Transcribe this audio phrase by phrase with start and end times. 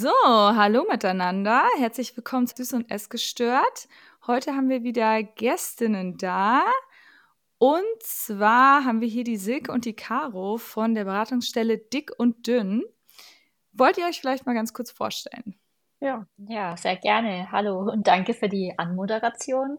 [0.00, 1.62] So, hallo miteinander.
[1.76, 3.86] Herzlich willkommen zu Süß und Essgestört.
[4.26, 6.64] Heute haben wir wieder Gästinnen da.
[7.58, 12.46] Und zwar haben wir hier die Silke und die Caro von der Beratungsstelle Dick und
[12.46, 12.82] Dünn.
[13.72, 15.59] Wollt ihr euch vielleicht mal ganz kurz vorstellen?
[16.02, 17.52] Ja, ja, sehr gerne.
[17.52, 19.76] Hallo und danke für die Anmoderation.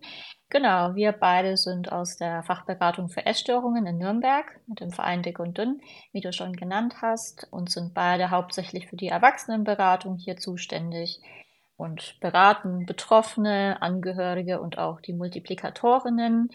[0.50, 5.40] Genau, wir beide sind aus der Fachberatung für Essstörungen in Nürnberg mit dem Verein Dick
[5.40, 5.82] und Dünn,
[6.12, 11.20] wie du schon genannt hast, und sind beide hauptsächlich für die Erwachsenenberatung hier zuständig
[11.76, 16.50] und beraten Betroffene, Angehörige und auch die Multiplikatorinnen.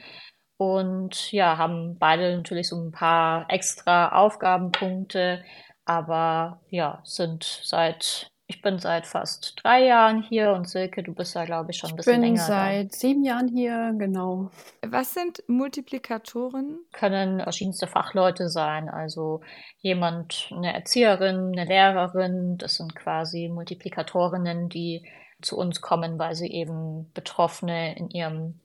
[0.58, 5.42] Und ja, haben beide natürlich so ein paar extra Aufgabenpunkte,
[5.84, 11.34] aber ja, sind seit ich bin seit fast drei Jahren hier und Silke, du bist
[11.34, 12.34] ja, glaube ich, schon ein bisschen länger.
[12.34, 12.96] Ich bin seit da.
[12.96, 14.50] sieben Jahren hier, genau.
[14.86, 16.78] Was sind Multiplikatoren?
[16.92, 19.40] Können verschiedenste Fachleute sein, also
[19.78, 25.04] jemand, eine Erzieherin, eine Lehrerin, das sind quasi Multiplikatorinnen, die
[25.42, 28.60] zu uns kommen, weil sie eben Betroffene in ihrem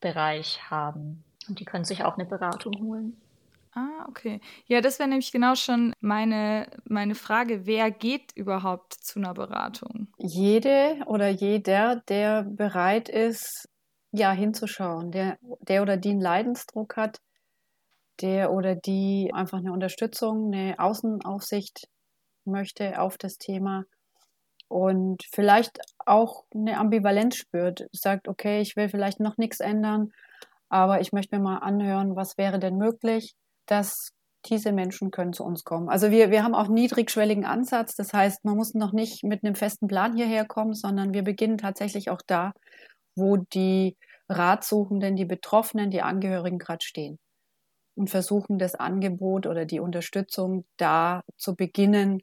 [0.00, 1.24] Bereich haben.
[1.46, 3.20] Und die können sich auch eine Beratung holen.
[3.76, 4.40] Ah, okay.
[4.68, 7.66] Ja, das wäre nämlich genau schon meine, meine Frage.
[7.66, 10.08] Wer geht überhaupt zu einer Beratung?
[10.16, 13.68] Jede oder jeder, der bereit ist,
[14.12, 17.20] ja, hinzuschauen, der, der oder die einen Leidensdruck hat,
[18.22, 21.88] der oder die einfach eine Unterstützung, eine Außenaufsicht
[22.46, 23.84] möchte auf das Thema
[24.68, 30.12] und vielleicht auch eine Ambivalenz spürt, sagt, okay, ich will vielleicht noch nichts ändern,
[30.70, 33.34] aber ich möchte mir mal anhören, was wäre denn möglich
[33.66, 34.12] dass
[34.46, 35.88] diese Menschen können zu uns kommen.
[35.88, 37.94] Also wir, wir haben auch niedrigschwelligen Ansatz.
[37.96, 41.58] Das heißt, man muss noch nicht mit einem festen Plan hierher kommen, sondern wir beginnen
[41.58, 42.52] tatsächlich auch da,
[43.16, 43.96] wo die
[44.28, 47.18] Ratsuchenden, die Betroffenen, die Angehörigen gerade stehen
[47.96, 52.22] und versuchen das Angebot oder die Unterstützung da zu beginnen,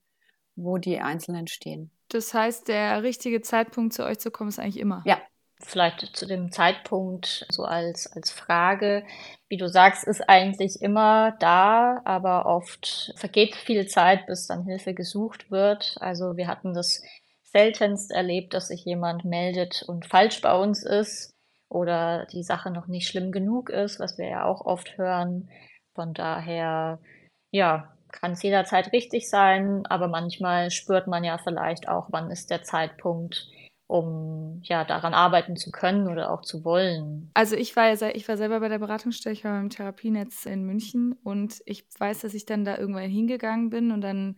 [0.55, 1.91] wo die Einzelnen stehen.
[2.09, 5.01] Das heißt, der richtige Zeitpunkt zu euch zu kommen ist eigentlich immer.
[5.05, 5.17] Ja,
[5.65, 9.03] vielleicht zu dem Zeitpunkt so als, als Frage.
[9.47, 14.93] Wie du sagst, ist eigentlich immer da, aber oft vergeht viel Zeit, bis dann Hilfe
[14.93, 15.95] gesucht wird.
[15.99, 17.01] Also wir hatten das
[17.43, 21.33] seltenst erlebt, dass sich jemand meldet und falsch bei uns ist
[21.69, 25.49] oder die Sache noch nicht schlimm genug ist, was wir ja auch oft hören.
[25.93, 26.99] Von daher,
[27.51, 32.51] ja, kann es jederzeit richtig sein, aber manchmal spürt man ja vielleicht auch, wann ist
[32.51, 33.47] der Zeitpunkt,
[33.93, 37.29] um ja daran arbeiten zu können oder auch zu wollen.
[37.35, 40.63] Also ich war ja ich war selber bei der Beratungsstelle, ich war beim Therapienetz in
[40.63, 44.35] München und ich weiß, dass ich dann da irgendwann hingegangen bin und dann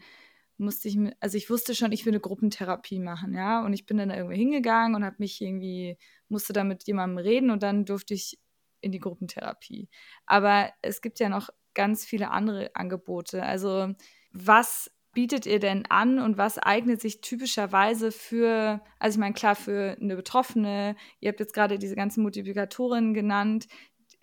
[0.57, 3.97] musste ich also ich wusste schon, ich will eine Gruppentherapie machen, ja, und ich bin
[3.97, 7.85] dann da irgendwie hingegangen und habe mich irgendwie musste da mit jemandem reden und dann
[7.85, 8.37] durfte ich
[8.81, 9.87] in die Gruppentherapie.
[10.25, 13.43] Aber es gibt ja noch ganz viele andere Angebote.
[13.43, 13.93] Also
[14.31, 19.55] was bietet ihr denn an und was eignet sich typischerweise für, also ich meine, klar,
[19.55, 23.65] für eine Betroffene, ihr habt jetzt gerade diese ganzen Multiplikatoren genannt,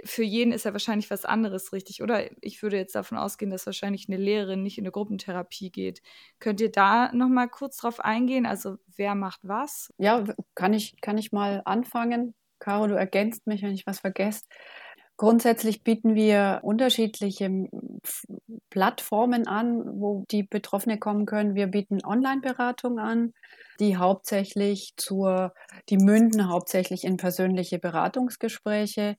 [0.05, 2.25] für jeden ist ja wahrscheinlich was anderes richtig, oder?
[2.41, 6.03] Ich würde jetzt davon ausgehen, dass wahrscheinlich eine Lehrerin nicht in eine Gruppentherapie geht.
[6.41, 8.47] Könnt ihr da nochmal kurz drauf eingehen?
[8.47, 9.93] Also wer macht was?
[9.99, 10.25] Ja,
[10.55, 12.35] kann ich, kann ich mal anfangen.
[12.59, 14.45] Caro, du ergänzt mich, wenn ich was vergesse.
[15.17, 17.69] Grundsätzlich bieten wir unterschiedliche
[18.71, 21.55] Plattformen an, wo die Betroffene kommen können.
[21.55, 23.33] Wir bieten Online-Beratung an,
[23.79, 25.53] die hauptsächlich zur,
[25.89, 29.17] die münden hauptsächlich in persönliche Beratungsgespräche.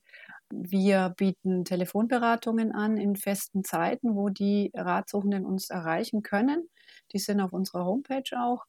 [0.50, 6.68] Wir bieten Telefonberatungen an in festen Zeiten, wo die Ratsuchenden uns erreichen können.
[7.12, 8.64] Die sind auf unserer Homepage auch.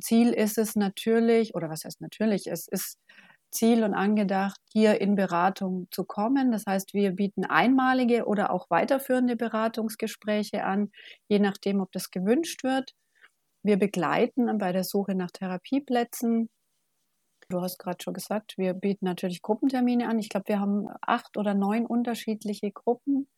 [0.00, 2.98] Ziel ist es natürlich, oder was heißt natürlich, es ist
[3.50, 6.52] Ziel und angedacht, hier in Beratung zu kommen.
[6.52, 10.90] Das heißt, wir bieten einmalige oder auch weiterführende Beratungsgespräche an,
[11.28, 12.94] je nachdem, ob das gewünscht wird.
[13.62, 16.48] Wir begleiten bei der Suche nach Therapieplätzen.
[17.48, 20.18] Du hast gerade schon gesagt, wir bieten natürlich Gruppentermine an.
[20.18, 23.28] Ich glaube, wir haben acht oder neun unterschiedliche Gruppen,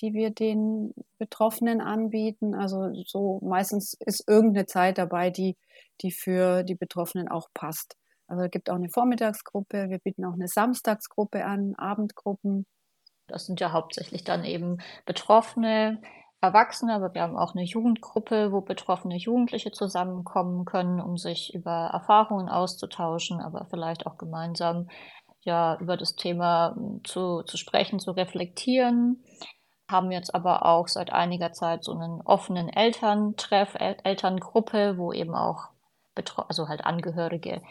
[0.00, 2.54] die wir den Betroffenen anbieten.
[2.54, 5.56] Also so meistens ist irgendeine Zeit dabei, die,
[6.00, 7.96] die für die Betroffenen auch passt.
[8.34, 12.66] Also es gibt auch eine Vormittagsgruppe, wir bieten auch eine Samstagsgruppe an, Abendgruppen.
[13.28, 16.02] Das sind ja hauptsächlich dann eben Betroffene,
[16.40, 21.90] Erwachsene, aber wir haben auch eine Jugendgruppe, wo betroffene Jugendliche zusammenkommen können, um sich über
[21.92, 24.88] Erfahrungen auszutauschen, aber vielleicht auch gemeinsam
[25.42, 29.22] ja über das Thema hm, zu, zu sprechen, zu reflektieren.
[29.88, 35.36] Haben jetzt aber auch seit einiger Zeit so einen offenen Elterntreff, El Elterngruppe, wo eben
[35.36, 35.68] auch
[36.16, 37.62] Betro also halt Angehörige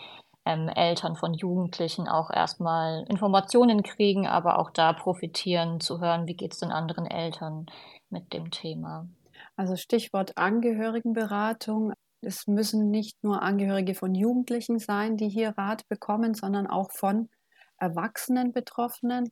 [0.45, 6.35] ähm, Eltern von Jugendlichen auch erstmal Informationen kriegen, aber auch da profitieren, zu hören, wie
[6.35, 7.65] geht es den anderen Eltern
[8.09, 9.07] mit dem Thema.
[9.55, 11.93] Also Stichwort Angehörigenberatung.
[12.21, 17.29] Es müssen nicht nur Angehörige von Jugendlichen sein, die hier Rat bekommen, sondern auch von
[17.77, 19.29] erwachsenen Betroffenen.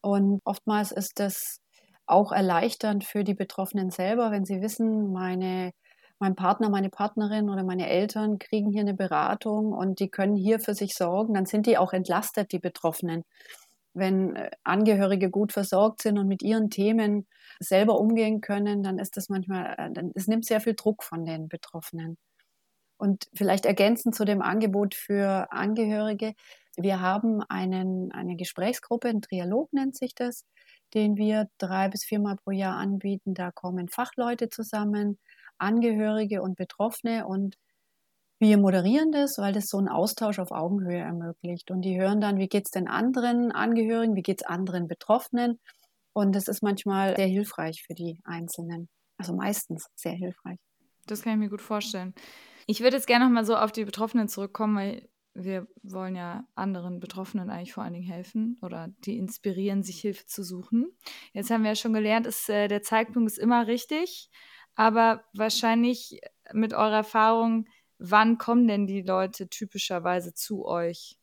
[0.00, 1.58] Und oftmals ist das
[2.06, 5.72] auch erleichternd für die Betroffenen selber, wenn sie wissen, meine,
[6.22, 10.60] mein Partner, meine Partnerin oder meine Eltern kriegen hier eine Beratung und die können hier
[10.60, 13.24] für sich sorgen, dann sind die auch entlastet, die Betroffenen.
[13.92, 17.26] Wenn äh, Angehörige gut versorgt sind und mit ihren Themen
[17.58, 21.48] selber umgehen können, dann ist das manchmal, äh, es nimmt sehr viel Druck von den
[21.48, 22.16] Betroffenen.
[22.98, 26.34] Und vielleicht ergänzend zu dem Angebot für Angehörige.
[26.76, 30.46] Wir haben einen, eine Gesprächsgruppe, ein Trialog nennt sich das,
[30.94, 33.34] den wir drei bis viermal pro Jahr anbieten.
[33.34, 35.18] Da kommen Fachleute zusammen,
[35.58, 37.56] Angehörige und Betroffene und
[38.38, 41.70] wir moderieren das, weil das so einen Austausch auf Augenhöhe ermöglicht.
[41.70, 45.60] Und die hören dann, wie geht es den anderen Angehörigen, wie geht es anderen Betroffenen.
[46.12, 48.88] Und das ist manchmal sehr hilfreich für die Einzelnen.
[49.16, 50.58] Also meistens sehr hilfreich.
[51.06, 52.14] Das kann ich mir gut vorstellen.
[52.66, 57.00] Ich würde jetzt gerne nochmal so auf die Betroffenen zurückkommen, weil wir wollen ja anderen
[57.00, 60.88] Betroffenen eigentlich vor allen Dingen helfen oder die inspirieren, sich Hilfe zu suchen.
[61.32, 64.30] Jetzt haben wir ja schon gelernt, ist, äh, der Zeitpunkt ist immer richtig,
[64.74, 66.20] aber wahrscheinlich
[66.52, 67.66] mit eurer Erfahrung,
[67.98, 71.16] wann kommen denn die Leute typischerweise zu euch?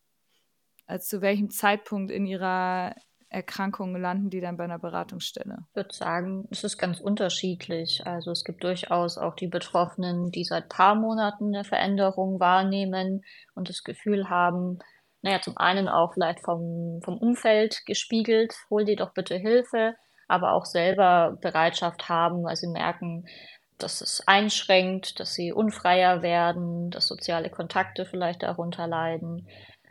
[0.85, 2.95] Also zu welchem Zeitpunkt in ihrer
[3.29, 5.59] Erkrankungen landen die dann bei einer Beratungsstelle?
[5.69, 8.05] Ich würde sagen, es ist ganz unterschiedlich.
[8.05, 13.23] Also es gibt durchaus auch die Betroffenen, die seit paar Monaten eine Veränderung wahrnehmen
[13.53, 14.79] und das Gefühl haben,
[15.21, 19.95] naja, zum einen auch vielleicht vom, vom Umfeld gespiegelt, hol dir doch bitte Hilfe,
[20.29, 23.25] aber auch selber Bereitschaft haben, weil sie merken,
[23.79, 29.47] dass es einschränkt, dass sie unfreier werden, dass soziale Kontakte vielleicht darunter leiden.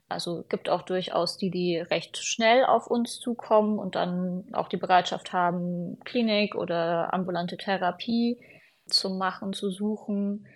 [0.09, 4.77] Also gibt auch durchaus die, die recht schnell auf uns zukommen und dann auch die
[4.79, 8.39] Bereitschaft haben, Klinik oder ambulante Therapie
[8.87, 10.47] zu machen, zu suchen.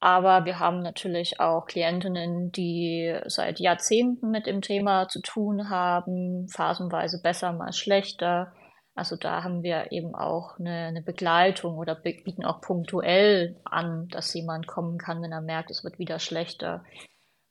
[0.00, 6.48] Aber wir haben natürlich auch Klientinnen, die seit Jahrzehnten mit dem Thema zu tun haben,
[6.48, 8.52] phasenweise besser, mal schlechter.
[8.94, 14.34] Also da haben wir eben auch eine, eine Begleitung oder bieten auch punktuell an, dass
[14.34, 16.84] jemand kommen kann, wenn er merkt, es wird wieder schlechter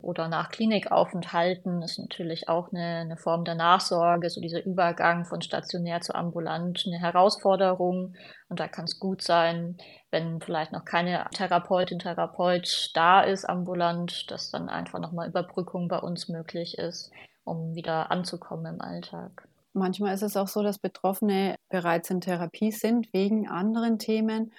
[0.01, 5.41] oder nach Klinikaufenthalten ist natürlich auch eine, eine Form der Nachsorge, so dieser Übergang von
[5.41, 8.15] stationär zu ambulant, eine Herausforderung.
[8.47, 9.77] Und da kann es gut sein,
[10.09, 15.99] wenn vielleicht noch keine Therapeutin, Therapeut da ist ambulant, dass dann einfach nochmal Überbrückung bei
[15.99, 17.11] uns möglich ist,
[17.43, 19.48] um wieder anzukommen im Alltag.
[19.73, 24.51] Manchmal ist es auch so, dass Betroffene bereits in Therapie sind wegen anderen Themen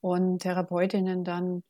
[0.00, 1.62] und Therapeutinnen dann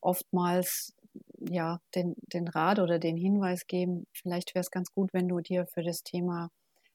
[0.00, 0.94] oftmals
[1.40, 5.40] ja, den, den Rat oder den Hinweis geben, vielleicht wäre es ganz gut, wenn du
[5.40, 6.50] dir für das Thema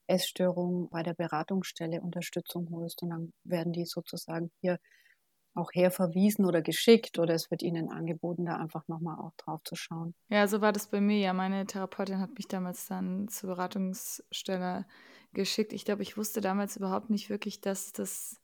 [0.08, 4.78] Essstörung bei der Beratungsstelle Unterstützung holst und dann werden die sozusagen hier
[5.56, 9.76] auch herverwiesen oder geschickt oder es wird ihnen angeboten, da einfach nochmal auch drauf zu
[9.76, 10.14] schauen.
[10.30, 11.20] Ja, so war das bei mir.
[11.20, 14.86] Ja, meine Therapeutin hat mich damals dann zur Beratungsstelle
[15.36, 15.74] geschickt.
[15.74, 18.42] Ich glaube, ich wusste damals überhaupt nicht wirklich, dass, das,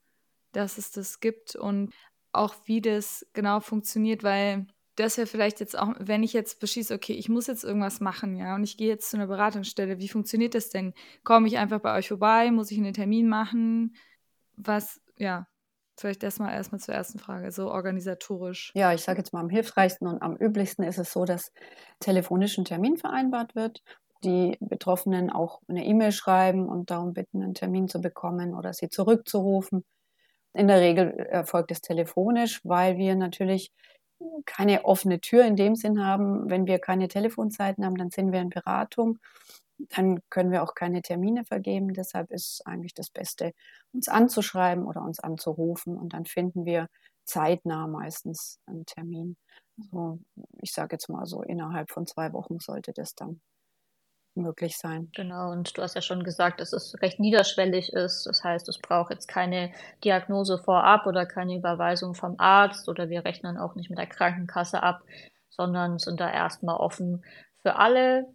[0.51, 1.91] dass es das gibt und
[2.31, 6.93] auch wie das genau funktioniert, weil dass wir vielleicht jetzt auch, wenn ich jetzt beschließe,
[6.93, 10.09] okay, ich muss jetzt irgendwas machen, ja, und ich gehe jetzt zu einer Beratungsstelle, wie
[10.09, 10.93] funktioniert das denn?
[11.23, 12.51] Komme ich einfach bei euch vorbei?
[12.51, 13.95] Muss ich einen Termin machen?
[14.57, 15.47] Was, ja,
[15.97, 18.71] vielleicht erstmal erstmal zur ersten Frage, so organisatorisch.
[18.75, 21.51] Ja, ich sage jetzt mal am hilfreichsten und am üblichsten ist es so, dass
[21.99, 23.81] telefonisch ein Termin vereinbart wird,
[24.23, 28.89] die Betroffenen auch eine E-Mail schreiben und darum bitten, einen Termin zu bekommen oder sie
[28.89, 29.83] zurückzurufen.
[30.53, 33.71] In der Regel erfolgt es telefonisch, weil wir natürlich
[34.45, 36.49] keine offene Tür in dem Sinn haben.
[36.49, 39.19] Wenn wir keine Telefonzeiten haben, dann sind wir in Beratung.
[39.89, 41.93] Dann können wir auch keine Termine vergeben.
[41.93, 43.53] Deshalb ist eigentlich das Beste,
[43.93, 45.97] uns anzuschreiben oder uns anzurufen.
[45.97, 46.87] Und dann finden wir
[47.23, 49.37] zeitnah meistens einen Termin.
[49.77, 50.19] Also
[50.61, 53.41] ich sage jetzt mal so, innerhalb von zwei Wochen sollte das dann
[54.35, 55.09] möglich sein.
[55.15, 58.25] Genau, und du hast ja schon gesagt, dass es recht niederschwellig ist.
[58.25, 59.71] Das heißt, es braucht jetzt keine
[60.03, 64.81] Diagnose vorab oder keine Überweisung vom Arzt oder wir rechnen auch nicht mit der Krankenkasse
[64.81, 65.01] ab,
[65.49, 67.23] sondern sind da erstmal offen
[67.61, 68.27] für alle.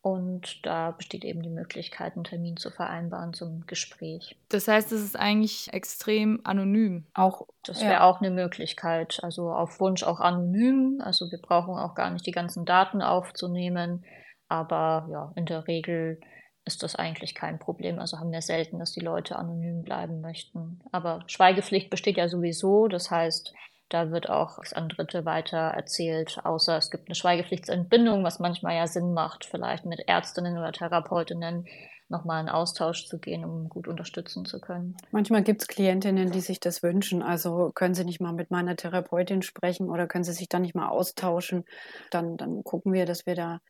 [0.00, 4.36] Und da besteht eben die Möglichkeit, einen Termin zu vereinbaren zum Gespräch.
[4.48, 7.06] Das heißt, es ist eigentlich extrem anonym.
[7.14, 8.04] Auch das wäre ja.
[8.04, 9.18] auch eine Möglichkeit.
[9.22, 11.00] Also auf Wunsch auch anonym.
[11.02, 14.04] Also wir brauchen auch gar nicht die ganzen Daten aufzunehmen.
[14.48, 16.20] Aber ja, in der Regel
[16.64, 17.98] ist das eigentlich kein Problem.
[17.98, 20.80] Also haben wir selten, dass die Leute anonym bleiben möchten.
[20.92, 22.88] Aber Schweigepflicht besteht ja sowieso.
[22.88, 23.54] Das heißt,
[23.88, 28.86] da wird auch an Dritte weiter erzählt, außer es gibt eine Schweigepflichtsentbindung, was manchmal ja
[28.86, 31.66] Sinn macht, vielleicht mit Ärztinnen oder Therapeutinnen
[32.10, 34.96] nochmal in Austausch zu gehen, um gut unterstützen zu können.
[35.10, 37.22] Manchmal gibt es Klientinnen, die sich das wünschen.
[37.22, 40.74] Also können Sie nicht mal mit meiner Therapeutin sprechen oder können Sie sich da nicht
[40.74, 41.64] mal austauschen?
[42.10, 43.60] Dann, dann gucken wir, dass wir da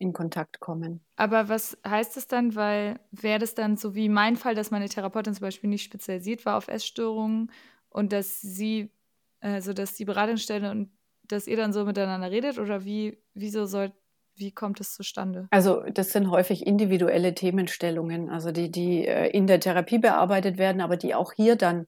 [0.00, 1.00] in Kontakt kommen.
[1.16, 2.54] Aber was heißt das dann?
[2.56, 6.46] Weil wäre das dann so wie mein Fall, dass meine Therapeutin zum Beispiel nicht spezialisiert
[6.46, 7.52] war auf Essstörungen
[7.90, 8.90] und dass sie,
[9.40, 10.90] also dass die Beratungsstelle und
[11.24, 13.92] dass ihr dann so miteinander redet oder wie, wieso soll,
[14.40, 15.46] wie kommt es zustande?
[15.50, 20.80] Also das sind häufig individuelle Themenstellungen, also die, die äh, in der Therapie bearbeitet werden,
[20.80, 21.86] aber die auch hier dann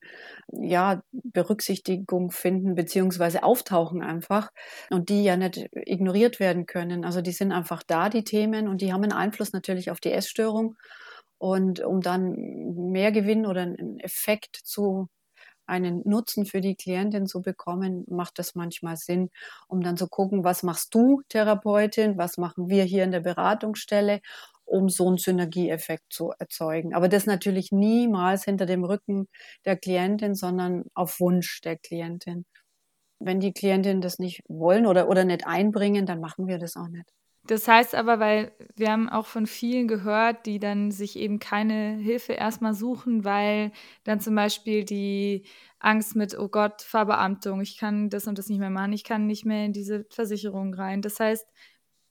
[0.53, 4.51] ja Berücksichtigung finden beziehungsweise auftauchen einfach
[4.91, 7.05] und die ja nicht ignoriert werden können.
[7.05, 10.13] Also die sind einfach da, die Themen, und die haben einen Einfluss natürlich auf die
[10.13, 10.77] Essstörung.
[11.39, 12.37] Und um dann
[12.93, 15.09] mehr Gewinn oder einen Effekt zu
[15.73, 19.31] einen Nutzen für die Klientin zu bekommen, macht das manchmal Sinn,
[19.69, 24.21] um dann zu gucken, was machst du, Therapeutin, was machen wir hier in der Beratungsstelle,
[24.65, 26.95] um so einen Synergieeffekt zu erzeugen.
[26.95, 29.29] Aber das natürlich niemals hinter dem Rücken
[29.65, 32.45] der Klientin, sondern auf Wunsch der Klientin.
[33.21, 36.89] Wenn die Klientin das nicht wollen oder, oder nicht einbringen, dann machen wir das auch
[36.89, 37.11] nicht.
[37.47, 41.97] Das heißt aber, weil wir haben auch von vielen gehört, die dann sich eben keine
[41.97, 43.73] Hilfe erstmal suchen, weil
[44.05, 45.45] dann zum Beispiel die
[45.81, 49.27] Angst mit, oh Gott, Verbeamtung, ich kann das und das nicht mehr machen, ich kann
[49.27, 51.03] nicht mehr in diese Versicherung rein.
[51.03, 51.47] Das heißt,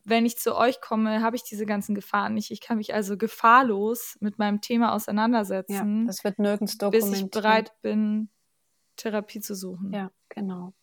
[0.03, 2.51] wenn ich zu euch komme, habe ich diese ganzen Gefahren nicht.
[2.51, 6.01] Ich kann mich also gefahrlos mit meinem Thema auseinandersetzen.
[6.01, 7.11] Ja, das wird nirgends dokumentiert.
[7.11, 8.29] Bis ich bereit bin,
[8.97, 9.93] Therapie zu suchen.
[9.93, 10.73] Ja, genau.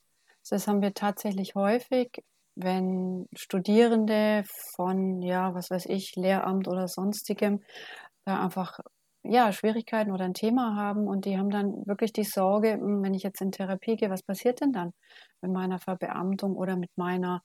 [0.49, 2.25] Das haben wir tatsächlich häufig
[2.61, 4.45] wenn Studierende
[4.77, 7.63] von, ja, was weiß ich, Lehramt oder sonstigem
[8.25, 8.81] da einfach
[9.25, 13.15] ja, Schwierigkeiten oder ein Thema haben und die haben dann wirklich die Sorge, hm, wenn
[13.15, 14.93] ich jetzt in Therapie gehe, was passiert denn dann
[15.43, 17.43] mit meiner Verbeamtung oder mit meiner,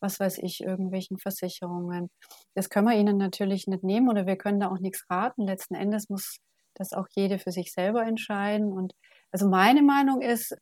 [0.00, 2.10] was weiß ich, irgendwelchen Versicherungen.
[2.54, 5.42] Das können wir ihnen natürlich nicht nehmen oder wir können da auch nichts raten.
[5.46, 6.38] Letzten Endes muss
[6.74, 8.72] das auch jede für sich selber entscheiden.
[8.72, 8.94] Und
[9.32, 10.56] also meine Meinung ist,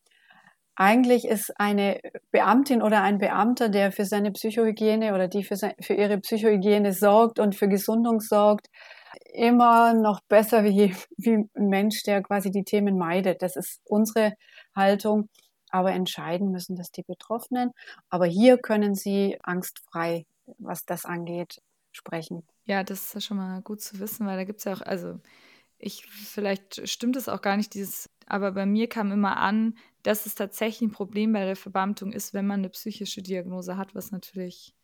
[0.77, 2.01] eigentlich ist eine
[2.31, 6.93] Beamtin oder ein Beamter, der für seine Psychohygiene oder die für, seine, für ihre Psychohygiene
[6.93, 8.69] sorgt und für Gesundung sorgt,
[9.33, 13.43] immer noch besser wie, wie ein Mensch, der quasi die Themen meidet.
[13.43, 14.35] Das ist unsere
[14.75, 15.29] Haltung.
[15.71, 17.73] Aber entscheiden müssen das die Betroffenen.
[18.09, 20.25] Aber hier können sie angstfrei,
[20.59, 22.47] was das angeht, sprechen.
[22.65, 24.83] Ja, das ist ja schon mal gut zu wissen, weil da gibt es ja auch,
[24.83, 25.19] also
[25.85, 30.27] ich, vielleicht stimmt es auch gar nicht, dieses, aber bei mir kam immer an, dass
[30.27, 34.11] es tatsächlich ein Problem bei der Verbeamtung ist, wenn man eine psychische Diagnose hat, was
[34.11, 34.75] natürlich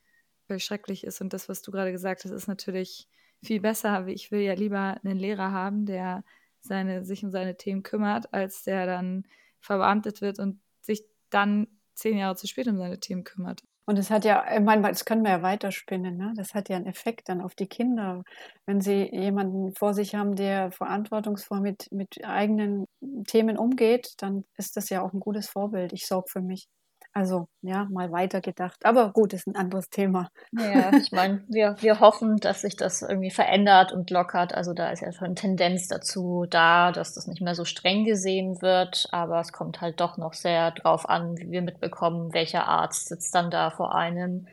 [0.57, 1.21] schrecklich ist.
[1.21, 3.09] Und das, was du gerade gesagt hast, ist natürlich
[3.43, 4.07] viel besser.
[4.09, 6.25] Ich will ja lieber einen Lehrer haben, der
[6.61, 9.27] seine, sich um seine Themen kümmert, als der dann
[9.61, 13.63] verbeamtet wird und sich dann zehn Jahre zu spät um seine Themen kümmert.
[13.91, 16.33] Und es hat ja, ich meine, das können wir ja weiterspinnen, ne?
[16.37, 18.23] Das hat ja einen Effekt dann auf die Kinder.
[18.65, 22.87] Wenn sie jemanden vor sich haben, der verantwortungsvoll mit, mit eigenen
[23.27, 25.93] Themen umgeht, dann ist das ja auch ein gutes Vorbild.
[25.93, 26.69] Ich sorge für mich.
[27.13, 28.87] Also, ja, mal weitergedacht.
[28.87, 30.31] Aber gut, ist ein anderes Thema.
[30.53, 34.55] Ja, ich meine, wir, wir hoffen, dass sich das irgendwie verändert und lockert.
[34.55, 38.63] Also da ist ja schon Tendenz dazu da, dass das nicht mehr so streng gesehen
[38.63, 39.09] wird.
[39.11, 43.35] Aber es kommt halt doch noch sehr drauf an, wie wir mitbekommen, welcher Arzt sitzt
[43.35, 44.47] dann da vor einem.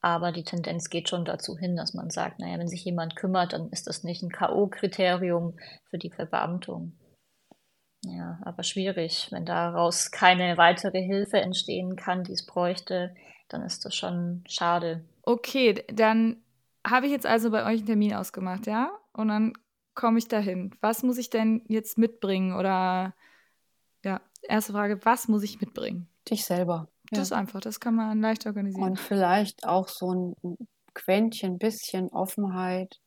[0.00, 3.52] Aber die Tendenz geht schon dazu hin, dass man sagt, naja, wenn sich jemand kümmert,
[3.52, 5.54] dann ist das nicht ein K.O.-Kriterium
[5.90, 6.92] für die Verbeamtung.
[8.06, 9.28] Ja, aber schwierig.
[9.30, 13.14] Wenn daraus keine weitere Hilfe entstehen kann, die es bräuchte,
[13.48, 15.04] dann ist das schon schade.
[15.22, 16.36] Okay, dann
[16.86, 18.90] habe ich jetzt also bei euch einen Termin ausgemacht, ja?
[19.12, 19.52] Und dann
[19.94, 20.70] komme ich dahin.
[20.80, 22.54] Was muss ich denn jetzt mitbringen?
[22.54, 23.14] Oder
[24.04, 26.08] ja, erste Frage, was muss ich mitbringen?
[26.30, 26.88] Dich selber.
[27.10, 27.22] Das ja.
[27.22, 28.84] ist einfach, das kann man leicht organisieren.
[28.84, 30.34] Und vielleicht auch so ein
[30.94, 33.00] Quäntchen, bisschen Offenheit,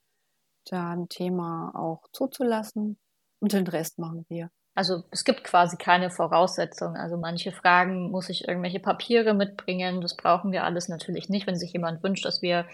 [0.66, 2.98] da ein Thema auch zuzulassen.
[3.40, 4.52] Und den Rest machen wir.
[4.80, 6.96] Also es gibt quasi keine Voraussetzung.
[6.96, 10.00] Also manche Fragen muss ich irgendwelche Papiere mitbringen.
[10.00, 11.48] Das brauchen wir alles natürlich nicht.
[11.48, 12.66] Wenn sich jemand wünscht, dass wir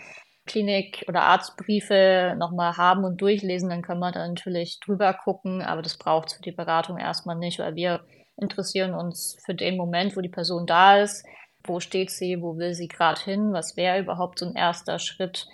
[0.46, 5.64] Klinik- oder Arztbriefe nochmal haben und durchlesen, dann können wir da natürlich drüber gucken.
[5.64, 8.06] Aber das braucht es für die Beratung erstmal nicht, weil wir
[8.38, 11.26] interessieren uns für den Moment, wo die Person da ist.
[11.64, 12.40] Wo steht sie?
[12.40, 13.52] Wo will sie gerade hin?
[13.52, 15.48] Was wäre überhaupt so ein erster Schritt?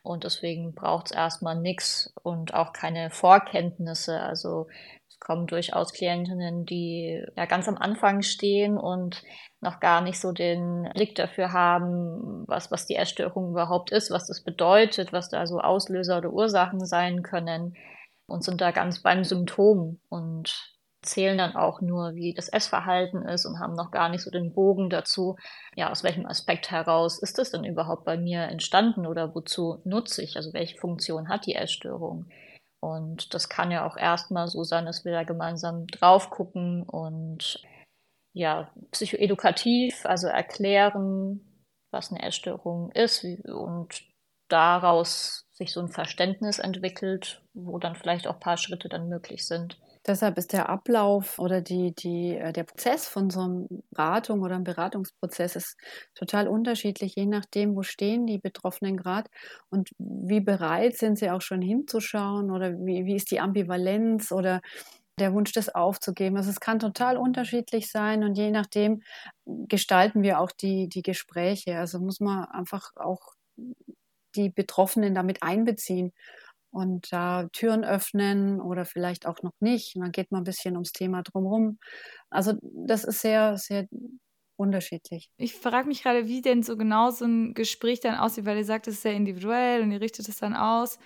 [0.00, 4.18] Und deswegen braucht es erstmal nichts und auch keine Vorkenntnisse.
[4.22, 4.68] Also
[5.20, 9.22] kommen durchaus Klientinnen, die ja ganz am Anfang stehen und
[9.60, 14.26] noch gar nicht so den Blick dafür haben, was, was die Essstörung überhaupt ist, was
[14.26, 17.76] das bedeutet, was da so Auslöser oder Ursachen sein können
[18.26, 23.46] und sind da ganz beim Symptom und zählen dann auch nur, wie das Essverhalten ist
[23.46, 25.36] und haben noch gar nicht so den Bogen dazu,
[25.76, 30.22] ja, aus welchem Aspekt heraus ist das denn überhaupt bei mir entstanden oder wozu nutze
[30.22, 32.26] ich, also welche Funktion hat die Essstörung.
[32.80, 37.60] Und das kann ja auch erstmal so sein, dass wir da gemeinsam drauf gucken und
[38.32, 41.40] ja, psychoedukativ, also erklären,
[41.90, 44.02] was eine Essstörung ist und
[44.48, 49.46] daraus sich so ein Verständnis entwickelt, wo dann vielleicht auch ein paar Schritte dann möglich
[49.46, 49.78] sind.
[50.08, 54.54] Deshalb ist der Ablauf oder die, die, äh, der Prozess von so einer Beratung oder
[54.56, 55.76] einem Beratungsprozess ist
[56.14, 59.30] total unterschiedlich, je nachdem, wo stehen die Betroffenen gerade
[59.70, 64.60] und wie bereit sind sie auch schon hinzuschauen oder wie, wie ist die Ambivalenz oder
[65.20, 66.36] der Wunsch, das aufzugeben.
[66.36, 69.02] Also es kann total unterschiedlich sein und je nachdem
[69.46, 71.76] gestalten wir auch die, die Gespräche.
[71.78, 73.34] Also muss man einfach auch
[74.36, 76.12] die Betroffenen damit einbeziehen
[76.70, 79.96] und da äh, Türen öffnen oder vielleicht auch noch nicht.
[79.96, 81.78] Und dann geht man ein bisschen ums Thema drumherum.
[82.30, 83.86] Also das ist sehr, sehr
[84.56, 85.30] unterschiedlich.
[85.36, 88.64] Ich frage mich gerade, wie denn so genau so ein Gespräch dann aussieht, weil ihr
[88.64, 90.98] sagt, es ist sehr individuell und ihr richtet es dann aus.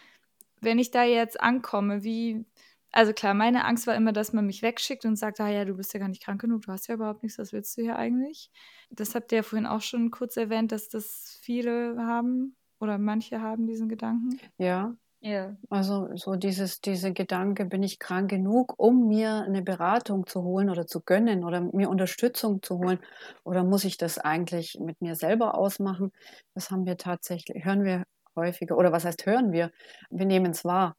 [0.61, 2.45] Wenn ich da jetzt ankomme, wie,
[2.93, 5.75] also klar, meine Angst war immer, dass man mich wegschickt und sagt, ah ja, du
[5.75, 7.97] bist ja gar nicht krank genug, du hast ja überhaupt nichts, was willst du hier
[7.97, 8.51] eigentlich?
[8.91, 13.41] Das habt ihr ja vorhin auch schon kurz erwähnt, dass das viele haben oder manche
[13.41, 14.41] haben diesen Gedanken.
[14.59, 15.57] Ja, ja.
[15.71, 20.69] Also so dieses, diese Gedanke, bin ich krank genug, um mir eine Beratung zu holen
[20.69, 22.99] oder zu gönnen oder mir Unterstützung zu holen?
[23.45, 26.13] Oder muss ich das eigentlich mit mir selber ausmachen?
[26.55, 28.05] Das haben wir tatsächlich, hören wir
[28.37, 28.77] häufiger.
[28.77, 29.71] Oder was heißt hören wir?
[30.11, 30.97] Wir nehmen es wahr.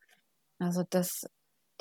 [0.59, 1.27] Also das,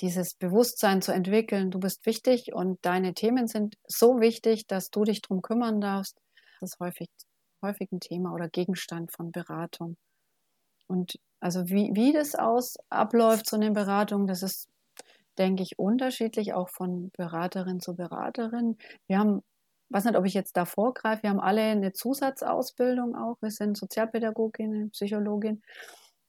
[0.00, 5.04] dieses Bewusstsein zu entwickeln, du bist wichtig und deine Themen sind so wichtig, dass du
[5.04, 6.18] dich darum kümmern darfst,
[6.60, 7.08] das ist häufig,
[7.64, 9.96] häufig ein Thema oder Gegenstand von Beratung.
[10.88, 14.68] Und also wie, wie das aus abläuft, so eine Beratung, das ist,
[15.38, 18.78] denke ich, unterschiedlich, auch von Beraterin zu Beraterin.
[19.08, 19.42] Wir haben,
[19.88, 23.38] weiß nicht, ob ich jetzt da vorgreife, wir haben alle eine Zusatzausbildung auch.
[23.42, 25.62] Wir sind Sozialpädagogin, Psychologin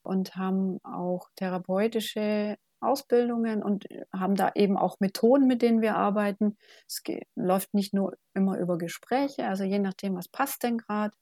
[0.02, 6.58] und haben auch therapeutische Ausbildungen und haben da eben auch Methoden, mit denen wir arbeiten.
[6.88, 7.04] Es
[7.36, 11.16] läuft nicht nur immer über Gespräche, also je nachdem, was passt denn gerade.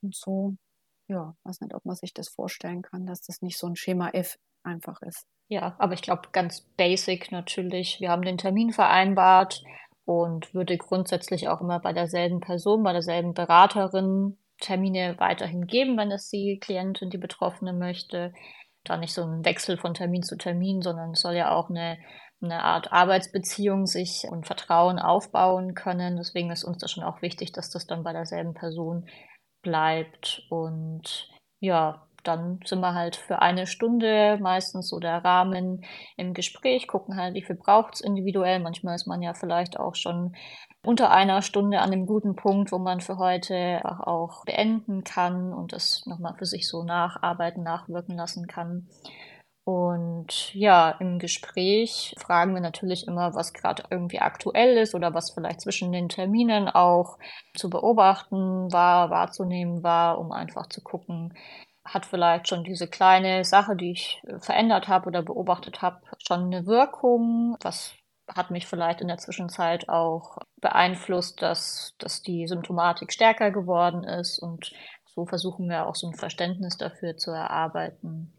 [0.00, 0.56] Und so
[1.12, 4.10] ja, weiß nicht, ob man sich das vorstellen kann, dass das nicht so ein Schema
[4.10, 5.26] F einfach ist.
[5.48, 8.00] Ja, aber ich glaube, ganz basic natürlich.
[8.00, 9.62] Wir haben den Termin vereinbart
[10.04, 16.10] und würde grundsätzlich auch immer bei derselben Person, bei derselben Beraterin Termine weiterhin geben, wenn
[16.10, 18.32] es die Klientin, die Betroffene möchte.
[18.84, 21.98] Da nicht so ein Wechsel von Termin zu Termin, sondern es soll ja auch eine,
[22.40, 26.16] eine Art Arbeitsbeziehung sich und Vertrauen aufbauen können.
[26.16, 29.06] Deswegen ist uns das schon auch wichtig, dass das dann bei derselben Person
[29.62, 30.44] bleibt.
[30.50, 35.84] Und ja, dann sind wir halt für eine Stunde meistens so der Rahmen
[36.16, 38.60] im Gespräch, gucken halt, wie viel braucht es individuell.
[38.60, 40.34] Manchmal ist man ja vielleicht auch schon
[40.84, 45.72] unter einer Stunde an einem guten Punkt, wo man für heute auch beenden kann und
[45.72, 48.88] das nochmal für sich so nacharbeiten, nachwirken lassen kann.
[49.64, 55.30] Und ja, im Gespräch fragen wir natürlich immer, was gerade irgendwie aktuell ist oder was
[55.30, 57.16] vielleicht zwischen den Terminen auch
[57.54, 61.34] zu beobachten war, wahrzunehmen war, um einfach zu gucken,
[61.84, 66.66] hat vielleicht schon diese kleine Sache, die ich verändert habe oder beobachtet habe, schon eine
[66.66, 67.56] Wirkung?
[67.60, 67.94] Was
[68.28, 74.38] hat mich vielleicht in der Zwischenzeit auch beeinflusst, dass, dass die Symptomatik stärker geworden ist?
[74.38, 74.72] Und
[75.06, 78.32] so versuchen wir auch so ein Verständnis dafür zu erarbeiten.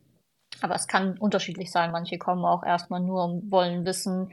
[0.61, 1.91] Aber es kann unterschiedlich sein.
[1.91, 4.31] Manche kommen auch erstmal nur und wollen wissen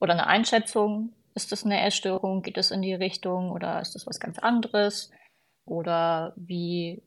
[0.00, 1.12] oder eine Einschätzung.
[1.34, 2.42] Ist das eine Essstörung?
[2.42, 5.10] Geht es in die Richtung oder ist das was ganz anderes?
[5.64, 7.02] Oder wie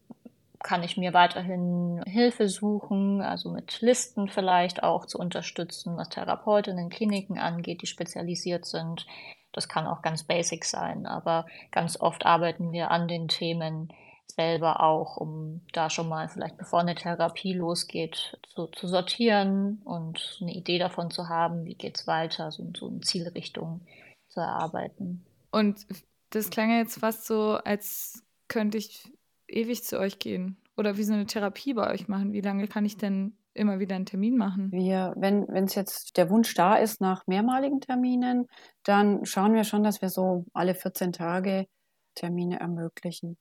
[0.65, 6.89] kann ich mir weiterhin Hilfe suchen, also mit Listen vielleicht auch zu unterstützen, was Therapeutinnen,
[6.89, 9.05] Kliniken angeht, die spezialisiert sind.
[9.51, 13.93] Das kann auch ganz basic sein, aber ganz oft arbeiten wir an den Themen
[14.27, 20.37] selber auch, um da schon mal vielleicht bevor eine Therapie losgeht, zu, zu sortieren und
[20.41, 23.81] eine Idee davon zu haben, wie geht es weiter, so, so eine Zielrichtung
[24.27, 25.25] zu erarbeiten.
[25.51, 25.85] Und
[26.31, 29.11] das klang ja jetzt fast so, als könnte ich
[29.47, 32.33] ewig zu euch gehen oder wie so eine Therapie bei euch machen.
[32.33, 34.71] Wie lange kann ich denn immer wieder einen Termin machen?
[34.71, 38.47] Wir, wenn es jetzt der Wunsch da ist nach mehrmaligen Terminen,
[38.83, 41.67] dann schauen wir schon, dass wir so alle 14 Tage
[42.15, 43.37] Termine ermöglichen.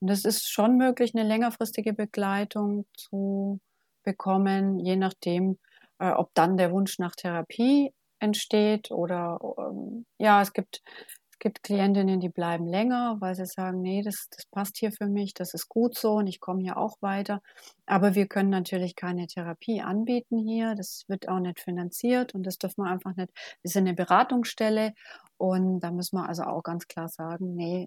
[0.00, 3.60] Und es ist schon möglich, eine längerfristige Begleitung zu
[4.04, 5.58] bekommen, je nachdem,
[5.98, 10.82] äh, ob dann der Wunsch nach Therapie entsteht oder ähm, ja, es gibt,
[11.30, 15.06] es gibt Klientinnen, die bleiben länger, weil sie sagen, nee, das, das passt hier für
[15.06, 17.42] mich, das ist gut so und ich komme hier auch weiter.
[17.86, 22.58] Aber wir können natürlich keine Therapie anbieten hier, das wird auch nicht finanziert und das
[22.58, 23.32] dürfen wir einfach nicht.
[23.62, 24.94] Wir sind eine Beratungsstelle
[25.36, 27.86] und da müssen wir also auch ganz klar sagen, nee,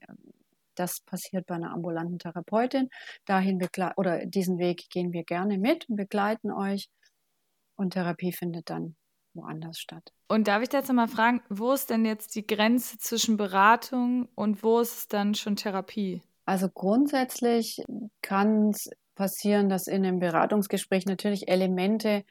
[0.75, 2.89] das passiert bei einer ambulanten Therapeutin.
[3.25, 3.59] Dahin
[3.97, 6.89] oder diesen Weg gehen wir gerne mit und begleiten euch.
[7.75, 8.95] Und Therapie findet dann
[9.33, 10.11] woanders statt.
[10.27, 14.27] Und darf ich da jetzt nochmal fragen, wo ist denn jetzt die Grenze zwischen Beratung
[14.35, 16.21] und wo ist es dann schon Therapie?
[16.45, 17.81] Also grundsätzlich
[18.21, 22.23] kann es passieren, dass in einem Beratungsgespräch natürlich Elemente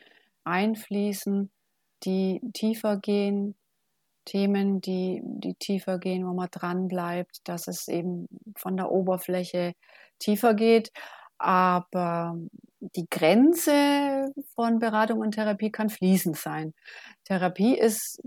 [0.44, 1.50] einfließen,
[2.04, 3.54] die tiefer gehen,
[4.24, 9.74] Themen, die, die tiefer gehen, wo man dran bleibt, dass es eben von der Oberfläche
[10.18, 10.92] tiefer geht.
[11.38, 12.36] Aber
[12.80, 16.74] die Grenze von Beratung und Therapie kann fließend sein.
[17.24, 18.20] Therapie ist,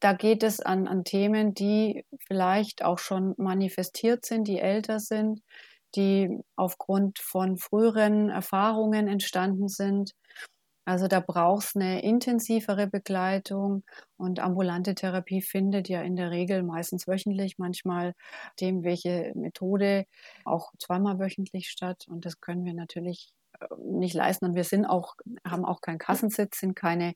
[0.00, 5.42] da geht es an, an Themen, die vielleicht auch schon manifestiert sind, die älter sind,
[5.94, 10.12] die aufgrund von früheren Erfahrungen entstanden sind.
[10.86, 13.82] Also da braucht es eine intensivere Begleitung
[14.16, 18.14] und ambulante Therapie findet ja in der Regel meistens wöchentlich, manchmal
[18.60, 20.06] dem welche Methode
[20.44, 24.86] auch zweimal wöchentlich statt und das können wir natürlich äh, nicht leisten und wir sind
[24.86, 27.14] auch haben auch keinen Kassensitz, sind keine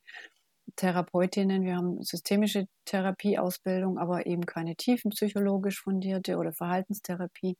[0.76, 7.56] Therapeutinnen, wir haben systemische Therapieausbildung, aber eben keine tiefenpsychologisch fundierte oder Verhaltenstherapie.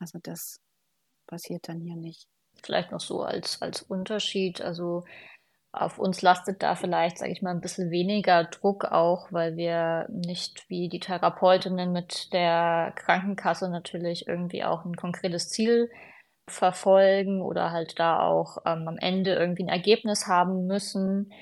[0.00, 0.60] Also das
[1.26, 2.28] passiert dann hier nicht.
[2.62, 4.60] Vielleicht noch so als, als Unterschied.
[4.60, 5.04] Also
[5.72, 10.06] auf uns lastet da vielleicht, sage ich mal, ein bisschen weniger Druck auch, weil wir
[10.10, 15.90] nicht wie die Therapeutinnen mit der Krankenkasse natürlich irgendwie auch ein konkretes Ziel
[16.48, 21.32] verfolgen oder halt da auch ähm, am Ende irgendwie ein Ergebnis haben müssen.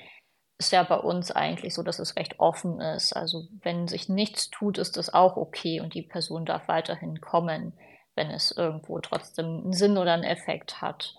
[0.59, 3.13] Ist ja bei uns eigentlich so, dass es recht offen ist.
[3.13, 7.73] Also wenn sich nichts tut, ist das auch okay und die Person darf weiterhin kommen
[8.15, 11.15] wenn es irgendwo trotzdem einen Sinn oder einen Effekt hat.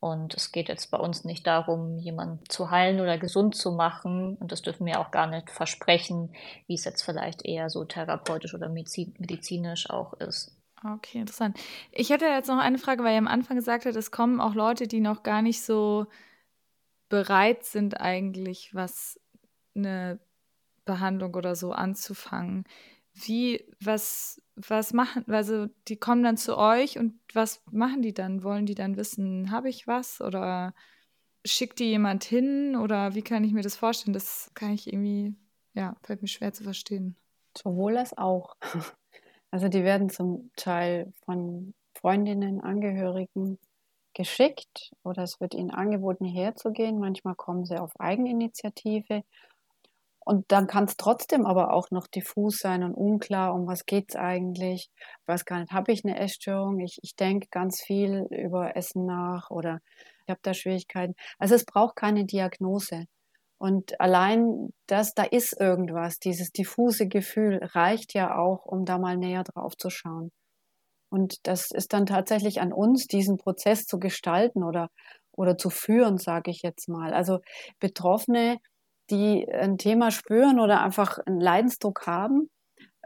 [0.00, 4.36] Und es geht jetzt bei uns nicht darum, jemanden zu heilen oder gesund zu machen.
[4.36, 6.34] Und das dürfen wir auch gar nicht versprechen,
[6.66, 10.56] wie es jetzt vielleicht eher so therapeutisch oder medizinisch auch ist.
[10.84, 11.56] Okay, interessant.
[11.92, 14.54] Ich hätte jetzt noch eine Frage, weil ihr am Anfang gesagt habt, es kommen auch
[14.54, 16.06] Leute, die noch gar nicht so
[17.08, 19.20] bereit sind, eigentlich was
[19.76, 20.18] eine
[20.84, 22.64] Behandlung oder so anzufangen.
[23.14, 28.42] Wie, was, was machen, also die kommen dann zu euch und was machen die dann?
[28.42, 30.74] Wollen die dann wissen, habe ich was oder
[31.44, 34.14] schickt die jemand hin oder wie kann ich mir das vorstellen?
[34.14, 35.34] Das kann ich irgendwie,
[35.74, 37.16] ja, fällt mir schwer zu verstehen.
[37.56, 38.56] Sowohl als auch.
[39.54, 43.58] Also die werden zum Teil von Freundinnen, Angehörigen
[44.14, 46.98] geschickt oder es wird ihnen angeboten, herzugehen.
[46.98, 49.24] Manchmal kommen sie auf Eigeninitiative
[50.24, 54.10] und dann kann es trotzdem aber auch noch diffus sein und unklar, um was geht
[54.10, 54.90] es eigentlich.
[54.94, 56.80] Ich weiß gar nicht, habe ich eine Essstörung?
[56.80, 59.80] Ich, ich denke ganz viel über Essen nach oder
[60.26, 61.14] ich habe da Schwierigkeiten.
[61.38, 63.06] Also es braucht keine Diagnose.
[63.58, 69.16] Und allein das, da ist irgendwas, dieses diffuse Gefühl reicht ja auch, um da mal
[69.16, 70.30] näher drauf zu schauen.
[71.10, 74.88] Und das ist dann tatsächlich an uns, diesen Prozess zu gestalten oder,
[75.32, 77.12] oder zu führen, sage ich jetzt mal.
[77.12, 77.40] Also
[77.80, 78.58] Betroffene
[79.12, 82.50] die ein Thema spüren oder einfach einen Leidensdruck haben,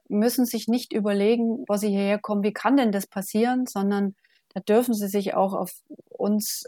[0.09, 4.14] müssen sich nicht überlegen, wo sie hierher kommen, wie kann denn das passieren, sondern
[4.55, 5.73] da dürfen sie sich auch auf
[6.09, 6.66] uns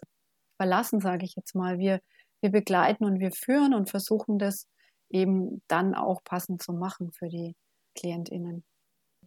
[0.57, 1.79] verlassen, sage ich jetzt mal.
[1.79, 2.01] Wir,
[2.41, 4.67] wir begleiten und wir führen und versuchen das
[5.09, 7.55] eben dann auch passend zu machen für die
[7.95, 8.65] KlientInnen.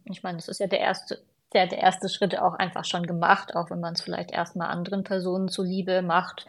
[0.04, 3.56] Ich meine, das ist ja der erste, der, der erste Schritt auch einfach schon gemacht,
[3.56, 6.46] auch wenn man es vielleicht erstmal anderen Personen zuliebe macht,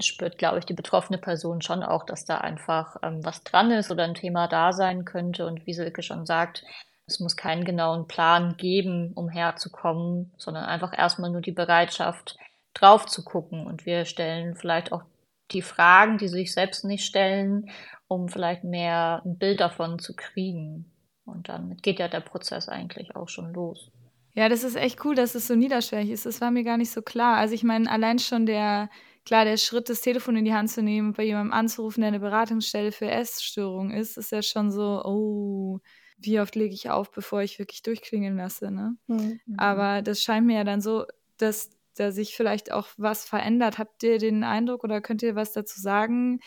[0.00, 3.90] spürt, glaube ich, die betroffene Person schon auch, dass da einfach ähm, was dran ist
[3.90, 5.46] oder ein Thema da sein könnte.
[5.46, 6.64] Und wie Silke schon sagt,
[7.06, 12.36] es muss keinen genauen Plan geben, um herzukommen, sondern einfach erstmal nur die Bereitschaft,
[12.74, 13.66] drauf zu gucken.
[13.66, 15.02] Und wir stellen vielleicht auch
[15.50, 17.70] die Fragen, die sich selbst nicht stellen,
[18.06, 20.92] um vielleicht mehr ein Bild davon zu kriegen.
[21.24, 23.90] Und dann geht ja der Prozess eigentlich auch schon los.
[24.34, 26.26] Ja, das ist echt cool, dass es so niederschwellig ist.
[26.26, 27.36] Das war mir gar nicht so klar.
[27.36, 28.88] Also ich meine, allein schon der,
[29.24, 32.08] klar, der Schritt, das Telefon in die Hand zu nehmen und bei jemandem anzurufen, der
[32.08, 35.80] eine Beratungsstelle für Essstörungen ist, ist ja schon so, oh,
[36.18, 38.70] wie oft lege ich auf, bevor ich wirklich durchklingeln lasse.
[38.70, 38.96] Ne?
[39.06, 39.40] Mhm.
[39.56, 41.06] Aber das scheint mir ja dann so,
[41.38, 43.78] dass da sich vielleicht auch was verändert.
[43.78, 46.40] Habt ihr den Eindruck oder könnt ihr was dazu sagen?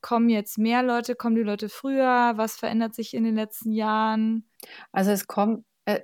[0.00, 2.32] Kommen jetzt mehr Leute, kommen die Leute früher?
[2.36, 4.48] Was verändert sich in den letzten Jahren?
[4.92, 6.00] Also es kommt, äh,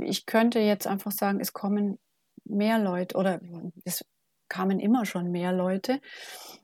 [0.00, 1.98] ich könnte jetzt einfach sagen, es kommen
[2.44, 3.40] mehr Leute oder
[3.84, 4.04] es
[4.50, 6.00] kamen immer schon mehr Leute.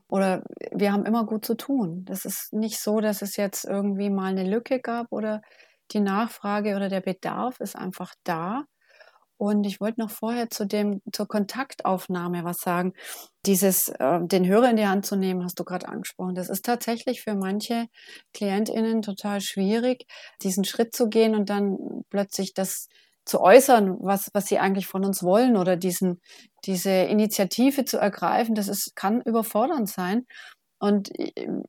[0.09, 2.05] Oder wir haben immer gut zu tun.
[2.05, 5.43] Das ist nicht so, dass es jetzt irgendwie mal eine Lücke gab oder
[5.93, 8.65] die Nachfrage oder der Bedarf ist einfach da.
[9.39, 12.95] Und ich wollte noch vorher zu dem, zur Kontaktaufnahme was sagen.
[13.45, 16.35] Dieses, äh, den Hörer in die Hand zu nehmen, hast du gerade angesprochen.
[16.35, 17.87] Das ist tatsächlich für manche
[18.33, 20.07] KlientInnen total schwierig,
[20.43, 21.77] diesen Schritt zu gehen und dann
[22.09, 22.89] plötzlich das
[23.27, 26.21] zu äußern, was, was sie eigentlich von uns wollen oder diesen,
[26.65, 30.27] diese Initiative zu ergreifen, das ist, kann überfordernd sein.
[30.79, 31.11] Und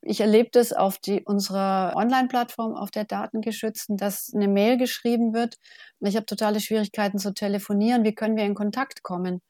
[0.01, 5.55] ich erlebe das auf die, unserer Online-Plattform, auf der Datengeschützten, dass eine Mail geschrieben wird
[6.01, 8.03] ich habe totale Schwierigkeiten zu telefonieren.
[8.03, 9.41] Wie können wir in Kontakt kommen?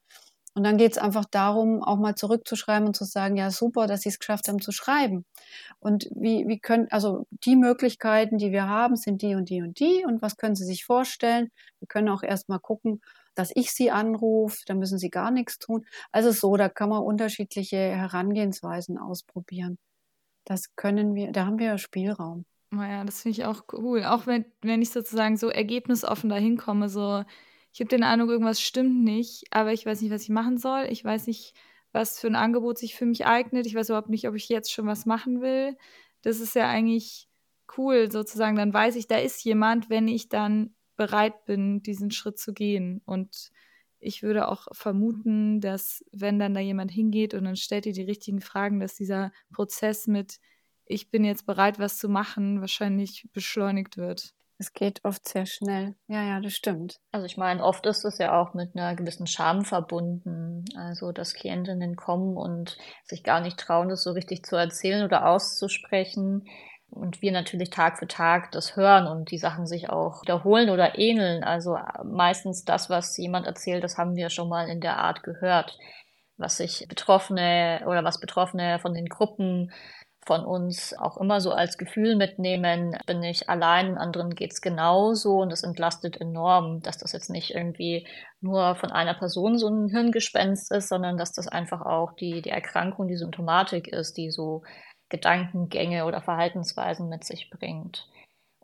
[0.57, 4.01] Und dann geht es einfach darum, auch mal zurückzuschreiben und zu sagen, ja, super, dass
[4.01, 5.23] Sie es geschafft haben zu schreiben.
[5.77, 9.79] Und wie, wie können, also die Möglichkeiten, die wir haben, sind die und die und
[9.79, 10.03] die.
[10.03, 11.51] Und was können Sie sich vorstellen?
[11.77, 13.01] Wir können auch erst mal gucken,
[13.35, 15.85] dass ich Sie anrufe, da müssen Sie gar nichts tun.
[16.11, 19.77] Also so, da kann man unterschiedliche Herangehensweisen ausprobieren.
[20.43, 22.45] Das können wir, da haben wir Spielraum.
[22.71, 24.03] Naja, das finde ich auch cool.
[24.05, 27.23] Auch wenn, wenn ich sozusagen so ergebnisoffen dahin komme, so
[27.73, 30.87] ich habe den Eindruck, irgendwas stimmt nicht, aber ich weiß nicht, was ich machen soll.
[30.89, 31.53] Ich weiß nicht,
[31.91, 33.65] was für ein Angebot sich für mich eignet.
[33.65, 35.77] Ich weiß überhaupt nicht, ob ich jetzt schon was machen will.
[36.21, 37.27] Das ist ja eigentlich
[37.77, 38.55] cool, sozusagen.
[38.55, 43.01] Dann weiß ich, da ist jemand, wenn ich dann bereit bin, diesen Schritt zu gehen.
[43.05, 43.51] Und
[43.99, 48.03] ich würde auch vermuten, dass wenn dann da jemand hingeht und dann stellt ihr die
[48.03, 50.39] richtigen Fragen, dass dieser Prozess mit
[50.89, 54.33] ich bin jetzt bereit, was zu machen, wahrscheinlich beschleunigt wird.
[54.59, 55.93] Es geht oft sehr schnell.
[56.07, 56.99] Ja, ja, das stimmt.
[57.11, 60.65] Also ich meine, oft ist es ja auch mit einer gewissen Scham verbunden.
[60.75, 65.27] Also dass Klientinnen kommen und sich gar nicht trauen, das so richtig zu erzählen oder
[65.27, 66.45] auszusprechen.
[66.89, 70.97] Und wir natürlich Tag für Tag das hören und die Sachen sich auch wiederholen oder
[70.97, 71.43] ähneln.
[71.43, 75.77] Also meistens das, was jemand erzählt, das haben wir schon mal in der Art gehört.
[76.37, 79.71] Was sich Betroffene oder was Betroffene von den Gruppen
[80.27, 85.51] von uns auch immer so als Gefühl mitnehmen, bin ich allein, anderen geht's genauso und
[85.51, 88.05] das entlastet enorm, dass das jetzt nicht irgendwie
[88.41, 92.49] nur von einer Person so ein Hirngespenst ist, sondern dass das einfach auch die, die
[92.49, 94.63] Erkrankung, die Symptomatik ist, die so
[95.09, 98.05] Gedankengänge oder Verhaltensweisen mit sich bringt.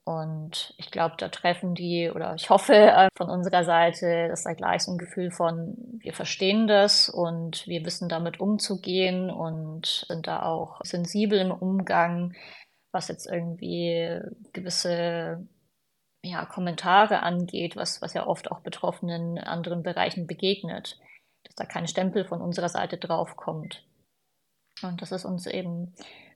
[0.06, 4.54] Und ich glaube, da treffen die, oder ich hoffe äh, von unserer Seite, dass da
[4.54, 10.28] gleich so ein Gefühl von, wir verstehen das und wir wissen damit umzugehen und sind
[10.28, 12.36] da auch sensibel im Umgang,
[12.92, 14.20] was jetzt irgendwie
[14.52, 15.48] gewisse
[16.22, 21.00] ja, Kommentare angeht, was, was ja oft auch Betroffenen in anderen Bereichen begegnet,
[21.44, 23.86] dass da kein Stempel von unserer Seite drauf kommt.
[24.82, 25.94] Und das ist uns eben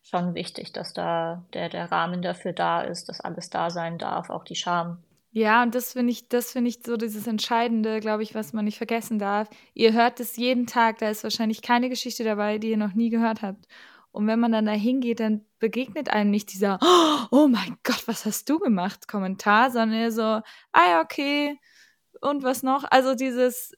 [0.10, 4.30] schon wichtig, dass da der, der Rahmen dafür da ist, dass alles da sein darf,
[4.30, 5.04] auch die Scham.
[5.32, 8.66] Ja, und das finde ich, das finde ich so dieses Entscheidende, glaube ich, was man
[8.66, 9.50] nicht vergessen darf.
[9.74, 13.10] Ihr hört es jeden Tag, da ist wahrscheinlich keine Geschichte dabei, die ihr noch nie
[13.10, 13.68] gehört habt.
[14.12, 16.80] Und wenn man dann da hingeht, dann begegnet einem nicht dieser,
[17.32, 20.44] oh mein Gott, was hast du gemacht, Kommentar, sondern eher so, ah
[20.74, 21.60] ja, okay,
[22.22, 22.84] und was noch?
[22.90, 23.74] Also dieses,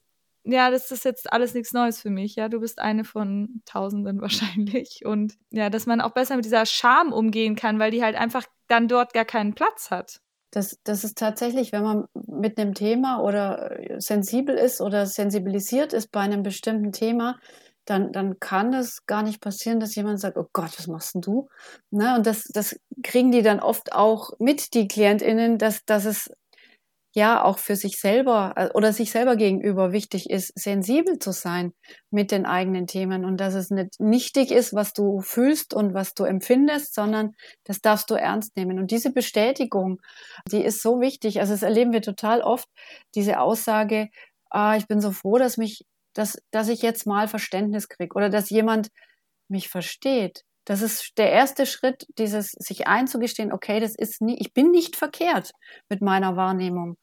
[0.50, 2.36] ja, das ist jetzt alles nichts Neues für mich.
[2.36, 5.02] Ja, du bist eine von Tausenden wahrscheinlich.
[5.04, 8.44] Und ja, dass man auch besser mit dieser Scham umgehen kann, weil die halt einfach
[8.68, 10.20] dann dort gar keinen Platz hat.
[10.52, 16.10] Das, das ist tatsächlich, wenn man mit einem Thema oder sensibel ist oder sensibilisiert ist
[16.10, 17.38] bei einem bestimmten Thema,
[17.84, 21.22] dann, dann kann es gar nicht passieren, dass jemand sagt, oh Gott, was machst denn
[21.22, 21.48] du?
[21.90, 22.14] Ne?
[22.16, 26.30] Und das, das kriegen die dann oft auch mit, die KlientInnen, dass, dass es
[27.12, 31.72] ja auch für sich selber äh, oder sich selber gegenüber wichtig ist, sensibel zu sein
[32.10, 36.14] mit den eigenen Themen und dass es nicht nichtig ist, was du fühlst und was
[36.14, 38.78] du empfindest, sondern das darfst du ernst nehmen.
[38.78, 40.00] Und diese Bestätigung,
[40.50, 41.40] die ist so wichtig.
[41.40, 42.68] Also das erleben wir total oft,
[43.14, 44.08] diese Aussage,
[44.50, 48.30] ah, ich bin so froh, dass mich, dass, dass ich jetzt mal Verständnis kriege oder
[48.30, 48.90] dass jemand
[49.48, 50.44] mich versteht.
[50.70, 54.94] Das ist der erste Schritt, dieses sich einzugestehen, okay, das ist nie, ich bin nicht
[54.94, 55.50] verkehrt
[55.88, 56.96] mit meiner Wahrnehmung.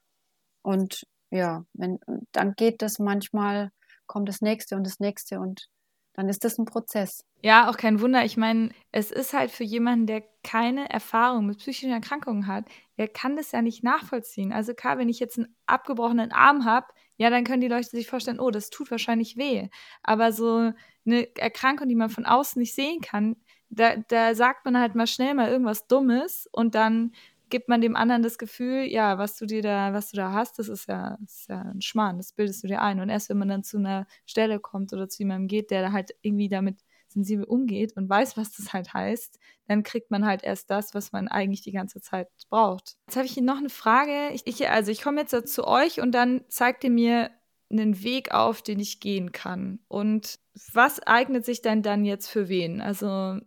[0.62, 2.00] Und ja, wenn,
[2.32, 3.72] dann geht das manchmal,
[4.06, 5.68] kommt das nächste und das nächste und
[6.14, 7.26] dann ist das ein Prozess.
[7.44, 8.24] Ja, auch kein Wunder.
[8.24, 12.64] Ich meine, es ist halt für jemanden, der keine Erfahrung mit psychischen Erkrankungen hat,
[12.98, 14.54] der kann das ja nicht nachvollziehen.
[14.54, 18.08] Also klar, wenn ich jetzt einen abgebrochenen Arm habe, ja, dann können die Leute sich
[18.08, 19.68] vorstellen, oh, das tut wahrscheinlich weh.
[20.04, 20.72] Aber so
[21.06, 23.36] eine Erkrankung, die man von außen nicht sehen kann,
[23.70, 27.12] da, da sagt man halt mal schnell mal irgendwas Dummes und dann
[27.50, 30.60] gibt man dem anderen das Gefühl, ja, was du dir da, was du da hast,
[30.60, 33.00] das ist ja, das ist ja ein Schmarrn, das bildest du dir ein.
[33.00, 36.12] Und erst wenn man dann zu einer Stelle kommt oder zu jemandem geht, der halt
[36.22, 40.70] irgendwie damit sensibel umgeht und weiß, was das halt heißt, dann kriegt man halt erst
[40.70, 42.98] das, was man eigentlich die ganze Zeit braucht.
[43.08, 44.30] Jetzt habe ich hier noch eine Frage.
[44.34, 47.32] Ich, ich, also ich komme jetzt zu euch und dann zeigt ihr mir
[47.70, 49.80] einen Weg auf, den ich gehen kann.
[49.88, 50.40] Und
[50.74, 52.82] was eignet sich denn dann jetzt für wen?
[52.82, 53.40] Also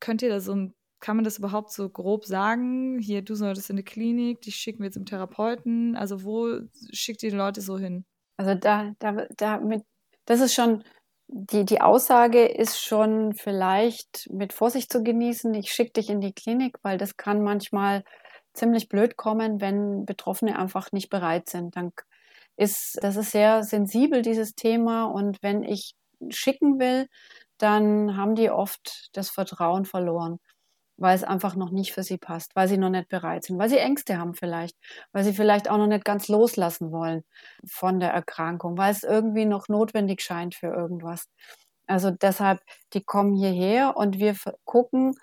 [0.00, 2.98] könnt ihr da so ein, kann man das überhaupt so grob sagen?
[2.98, 5.96] Hier, du solltest in eine Klinik, die schicken wir zum Therapeuten.
[5.96, 6.60] Also wo
[6.92, 8.04] schickt ihr die Leute so hin?
[8.36, 9.84] Also da, da, da mit,
[10.24, 10.84] das ist schon,
[11.28, 15.54] die, die Aussage ist schon vielleicht mit Vorsicht zu genießen.
[15.54, 18.04] Ich schicke dich in die Klinik, weil das kann manchmal
[18.52, 21.76] ziemlich blöd kommen, wenn Betroffene einfach nicht bereit sind.
[21.76, 21.92] Dann
[22.56, 25.04] ist, das ist sehr sensibel, dieses Thema.
[25.04, 25.94] Und wenn ich
[26.28, 27.06] schicken will,
[27.62, 30.38] dann haben die oft das Vertrauen verloren,
[30.96, 33.70] weil es einfach noch nicht für sie passt, weil sie noch nicht bereit sind, weil
[33.70, 34.76] sie Ängste haben vielleicht,
[35.12, 37.22] weil sie vielleicht auch noch nicht ganz loslassen wollen
[37.66, 41.26] von der Erkrankung, weil es irgendwie noch notwendig scheint für irgendwas.
[41.86, 42.60] Also deshalb,
[42.94, 45.14] die kommen hierher und wir gucken,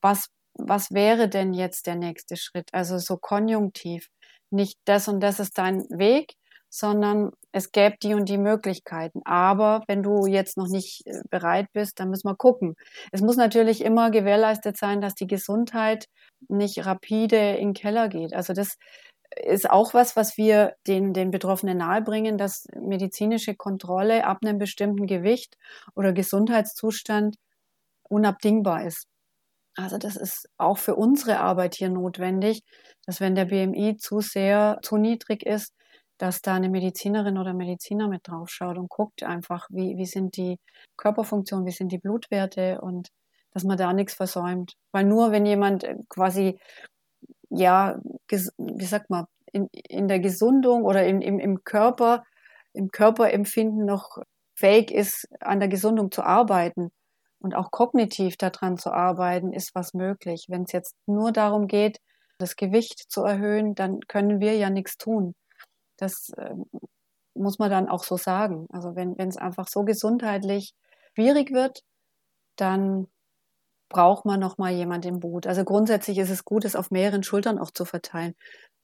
[0.00, 2.70] was, was wäre denn jetzt der nächste Schritt?
[2.72, 4.08] Also so konjunktiv.
[4.50, 6.34] Nicht das und das ist dein Weg,
[6.74, 9.22] sondern es gäbe die und die Möglichkeiten.
[9.24, 12.74] Aber wenn du jetzt noch nicht äh, bereit bist, dann müssen wir gucken.
[13.12, 16.08] Es muss natürlich immer gewährleistet sein, dass die Gesundheit
[16.48, 18.34] nicht rapide in den Keller geht.
[18.34, 18.76] Also das
[19.36, 25.06] ist auch was, was wir den, den Betroffenen nahebringen, dass medizinische Kontrolle ab einem bestimmten
[25.06, 25.56] Gewicht
[25.94, 27.36] oder Gesundheitszustand
[28.08, 29.06] unabdingbar ist.
[29.76, 32.62] Also das ist auch für unsere Arbeit hier notwendig,
[33.06, 35.72] dass wenn der BMI zu sehr, zu niedrig ist,
[36.18, 40.36] dass da eine Medizinerin oder Mediziner mit drauf schaut und guckt einfach, wie, wie sind
[40.36, 40.58] die
[40.96, 43.08] Körperfunktionen, wie sind die Blutwerte und
[43.52, 44.74] dass man da nichts versäumt.
[44.92, 46.58] Weil nur wenn jemand äh, quasi,
[47.50, 52.24] ja, wie sagt man, in, in der Gesundung oder in, im, im Körper,
[52.72, 54.18] im Körperempfinden noch
[54.56, 56.90] fähig ist, an der Gesundung zu arbeiten
[57.38, 60.46] und auch kognitiv daran zu arbeiten, ist was möglich.
[60.48, 62.00] Wenn es jetzt nur darum geht,
[62.38, 65.34] das Gewicht zu erhöhen, dann können wir ja nichts tun.
[65.96, 66.54] Das äh,
[67.34, 68.66] muss man dann auch so sagen.
[68.72, 70.74] Also wenn es einfach so gesundheitlich
[71.14, 71.82] schwierig wird,
[72.56, 73.08] dann
[73.88, 75.46] braucht man noch mal jemand im Boot.
[75.46, 78.34] Also grundsätzlich ist es gut, es auf mehreren Schultern auch zu verteilen,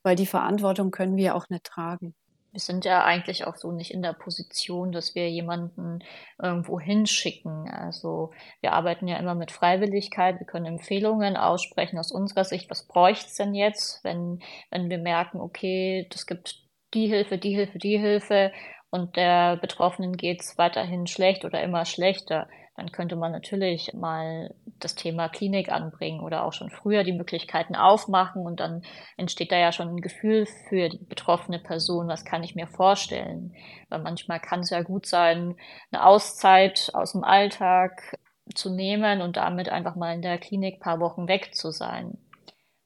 [0.03, 2.15] weil die Verantwortung können wir auch nicht tragen.
[2.53, 6.01] Wir sind ja eigentlich auch so nicht in der Position, dass wir jemanden
[6.43, 7.71] irgendwo hinschicken.
[7.71, 10.41] Also wir arbeiten ja immer mit Freiwilligkeit.
[10.41, 12.69] Wir können Empfehlungen aussprechen aus unserer Sicht.
[12.69, 16.60] Was bräuchte es denn jetzt, wenn, wenn wir merken, okay, das gibt
[16.95, 18.53] die Hilfe, die Hilfe, die Hilfe
[18.91, 24.55] und der Betroffenen geht es weiterhin schlecht oder immer schlechter, dann könnte man natürlich mal
[24.79, 28.83] das Thema Klinik anbringen oder auch schon früher die Möglichkeiten aufmachen und dann
[29.17, 33.55] entsteht da ja schon ein Gefühl für die betroffene Person, was kann ich mir vorstellen.
[33.91, 35.57] Weil manchmal kann es ja gut sein,
[35.93, 38.17] eine Auszeit aus dem Alltag
[38.55, 42.17] zu nehmen und damit einfach mal in der Klinik paar Wochen weg zu sein.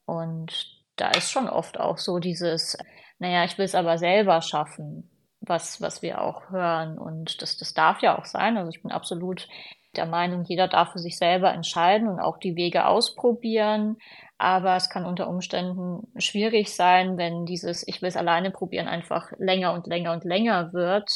[0.07, 2.77] Und da ist schon oft auch so dieses,
[3.19, 6.99] naja, ich will es aber selber schaffen, was, was wir auch hören.
[6.99, 8.57] Und das, das darf ja auch sein.
[8.57, 9.49] Also ich bin absolut
[9.97, 13.97] der Meinung, jeder darf für sich selber entscheiden und auch die Wege ausprobieren.
[14.39, 19.31] Aber es kann unter Umständen schwierig sein, wenn dieses Ich will es alleine probieren einfach
[19.39, 21.11] länger und länger und länger wird.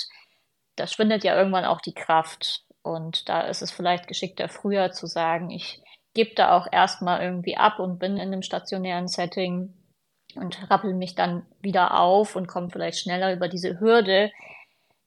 [0.76, 2.64] Da schwindet ja irgendwann auch die Kraft.
[2.82, 5.82] Und da ist es vielleicht geschickter, früher zu sagen, ich
[6.14, 9.74] gebe da auch erstmal irgendwie ab und bin in einem stationären Setting
[10.34, 14.30] und rappel mich dann wieder auf und komme vielleicht schneller über diese Hürde,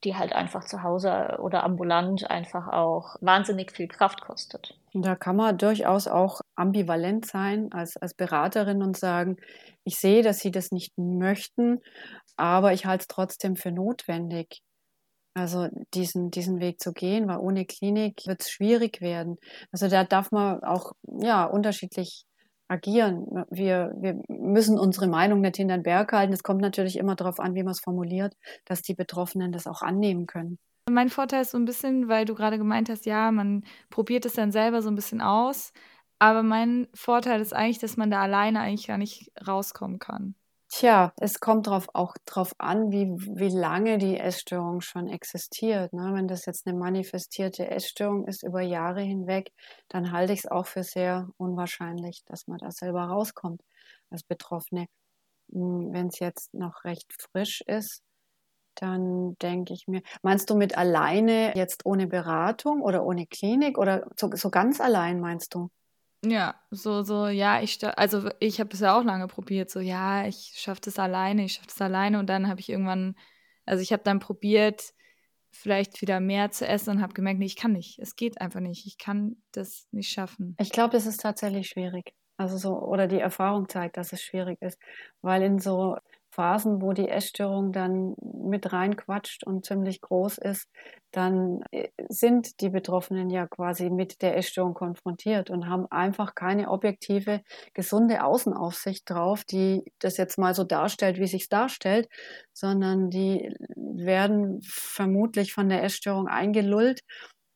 [0.03, 4.75] die halt einfach zu Hause oder ambulant einfach auch wahnsinnig viel Kraft kostet.
[4.93, 9.38] Da kann man durchaus auch ambivalent sein als, als Beraterin und sagen,
[9.84, 11.79] ich sehe, dass Sie das nicht möchten,
[12.36, 14.62] aber ich halte es trotzdem für notwendig.
[15.34, 19.38] Also diesen, diesen Weg zu gehen, weil ohne Klinik wird es schwierig werden.
[19.71, 22.25] Also da darf man auch ja unterschiedlich
[22.71, 23.45] agieren.
[23.49, 26.34] Wir, wir müssen unsere Meinung nicht hinter den Berg halten.
[26.34, 29.81] Es kommt natürlich immer darauf an, wie man es formuliert, dass die Betroffenen das auch
[29.81, 30.57] annehmen können.
[30.89, 34.34] Mein Vorteil ist so ein bisschen, weil du gerade gemeint hast, ja, man probiert es
[34.34, 35.73] dann selber so ein bisschen aus.
[36.17, 40.36] Aber mein Vorteil ist eigentlich, dass man da alleine eigentlich gar nicht rauskommen kann.
[40.73, 43.07] Tja, es kommt drauf, auch darauf an, wie,
[43.38, 45.91] wie lange die Essstörung schon existiert.
[45.91, 46.12] Ne?
[46.13, 49.51] Wenn das jetzt eine manifestierte Essstörung ist über Jahre hinweg,
[49.89, 53.62] dann halte ich es auch für sehr unwahrscheinlich, dass man da selber rauskommt
[54.10, 54.86] als Betroffene.
[55.51, 58.01] Hm, Wenn es jetzt noch recht frisch ist,
[58.75, 64.07] dann denke ich mir, meinst du mit alleine jetzt ohne Beratung oder ohne Klinik oder
[64.19, 65.69] so, so ganz allein meinst du?
[66.23, 70.27] Ja, so, so, ja, ich, also ich habe es ja auch lange probiert, so, ja,
[70.27, 73.15] ich schaffe das alleine, ich schaffe das alleine und dann habe ich irgendwann,
[73.65, 74.93] also ich habe dann probiert,
[75.49, 78.59] vielleicht wieder mehr zu essen und habe gemerkt, nee, ich kann nicht, es geht einfach
[78.59, 80.55] nicht, ich kann das nicht schaffen.
[80.59, 82.13] Ich glaube, das ist tatsächlich schwierig.
[82.38, 84.80] Also so, oder die Erfahrung zeigt, dass es schwierig ist,
[85.22, 85.97] weil in so
[86.32, 90.67] Phasen, wo die Essstörung dann mit reinquatscht und ziemlich groß ist,
[91.11, 96.69] dann äh, sind die Betroffenen ja quasi mit der Essstörung konfrontiert und haben einfach keine
[96.69, 97.41] objektive,
[97.73, 102.07] gesunde Außenaufsicht drauf, die das jetzt mal so darstellt, wie sich darstellt,
[102.53, 107.01] sondern die werden vermutlich von der Essstörung eingelullt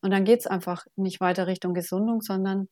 [0.01, 2.67] und dann geht es einfach nicht weiter Richtung Gesundung, sondern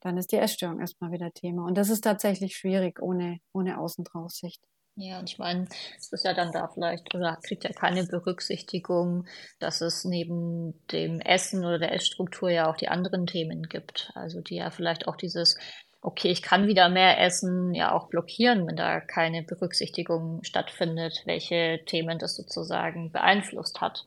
[0.00, 1.66] dann ist die Essstörung erstmal wieder Thema.
[1.66, 4.60] Und das ist tatsächlich schwierig ohne, ohne Außendraufsicht.
[4.96, 5.66] Ja, und ich meine,
[5.98, 9.26] es ist ja dann da vielleicht, oder kriegt ja keine Berücksichtigung,
[9.58, 14.12] dass es neben dem Essen oder der Essstruktur ja auch die anderen Themen gibt.
[14.14, 15.58] Also die ja vielleicht auch dieses,
[16.00, 21.80] okay, ich kann wieder mehr essen, ja auch blockieren, wenn da keine Berücksichtigung stattfindet, welche
[21.86, 24.04] Themen das sozusagen beeinflusst hat.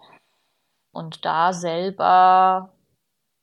[0.91, 2.73] Und da selber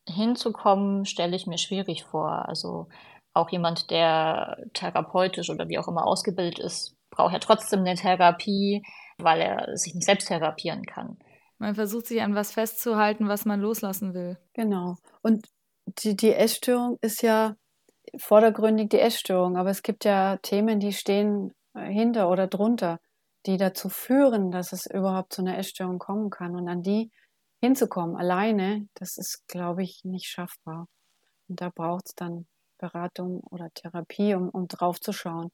[0.08, 2.48] hinzukommen, stelle ich mir schwierig vor.
[2.48, 2.88] Also
[3.34, 8.82] auch jemand, der therapeutisch oder wie auch immer ausgebildet ist, braucht ja trotzdem eine Therapie,
[9.18, 11.18] weil er sich nicht selbst therapieren kann.
[11.58, 14.36] Man versucht sich an was festzuhalten, was man loslassen will.
[14.52, 14.96] Genau.
[15.22, 15.46] Und
[15.86, 17.56] die, die Essstörung ist ja
[18.18, 23.00] vordergründig die Essstörung, aber es gibt ja Themen, die stehen hinter oder drunter,
[23.46, 26.56] die dazu führen, dass es überhaupt zu einer Essstörung kommen kann.
[26.56, 27.10] Und an die
[27.60, 30.88] hinzukommen, alleine, das ist, glaube ich, nicht schaffbar.
[31.48, 32.46] Und da braucht es dann
[32.78, 35.50] Beratung oder Therapie, um, um drauf zu schauen.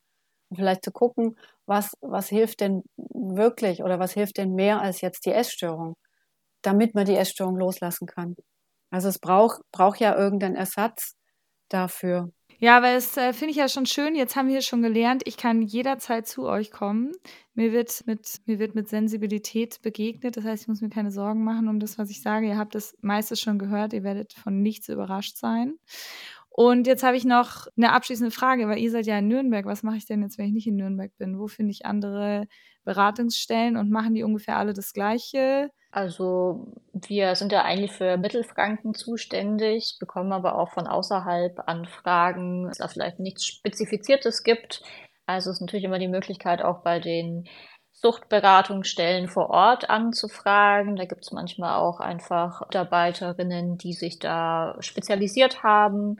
[0.50, 5.00] Und vielleicht zu gucken, was, was hilft denn wirklich oder was hilft denn mehr als
[5.00, 5.96] jetzt die Essstörung,
[6.62, 8.36] damit man die Essstörung loslassen kann.
[8.90, 11.14] Also es braucht, braucht ja irgendeinen Ersatz
[11.68, 12.30] dafür.
[12.62, 14.14] Ja, weil es äh, finde ich ja schon schön.
[14.14, 17.12] Jetzt haben wir schon gelernt, ich kann jederzeit zu euch kommen.
[17.54, 20.36] Mir wird, mit, mir wird mit Sensibilität begegnet.
[20.36, 22.48] Das heißt, ich muss mir keine Sorgen machen um das, was ich sage.
[22.48, 23.94] Ihr habt das meiste schon gehört.
[23.94, 25.76] Ihr werdet von nichts überrascht sein.
[26.50, 29.64] Und jetzt habe ich noch eine abschließende Frage, weil ihr seid ja in Nürnberg.
[29.66, 31.38] Was mache ich denn jetzt, wenn ich nicht in Nürnberg bin?
[31.38, 32.46] Wo finde ich andere
[32.84, 35.70] Beratungsstellen und machen die ungefähr alle das Gleiche?
[35.92, 42.72] Also wir sind ja eigentlich für Mittelfranken zuständig, bekommen aber auch von außerhalb Anfragen, dass
[42.72, 44.82] es da vielleicht nichts Spezifiziertes gibt.
[45.26, 47.48] Also es ist natürlich immer die Möglichkeit, auch bei den
[48.02, 50.96] Suchtberatungsstellen vor Ort anzufragen.
[50.96, 56.16] Da gibt es manchmal auch einfach Mitarbeiterinnen, die sich da spezialisiert haben.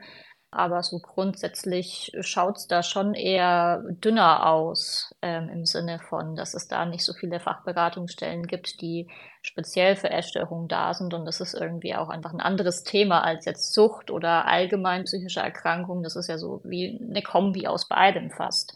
[0.53, 6.53] Aber so grundsätzlich schaut es da schon eher dünner aus, ähm, im Sinne von, dass
[6.53, 9.09] es da nicht so viele Fachberatungsstellen gibt, die
[9.41, 11.13] speziell für Essstörungen da sind.
[11.13, 15.39] Und das ist irgendwie auch einfach ein anderes Thema als jetzt Sucht oder allgemein psychische
[15.39, 16.03] Erkrankungen.
[16.03, 18.73] Das ist ja so wie eine Kombi aus beidem fast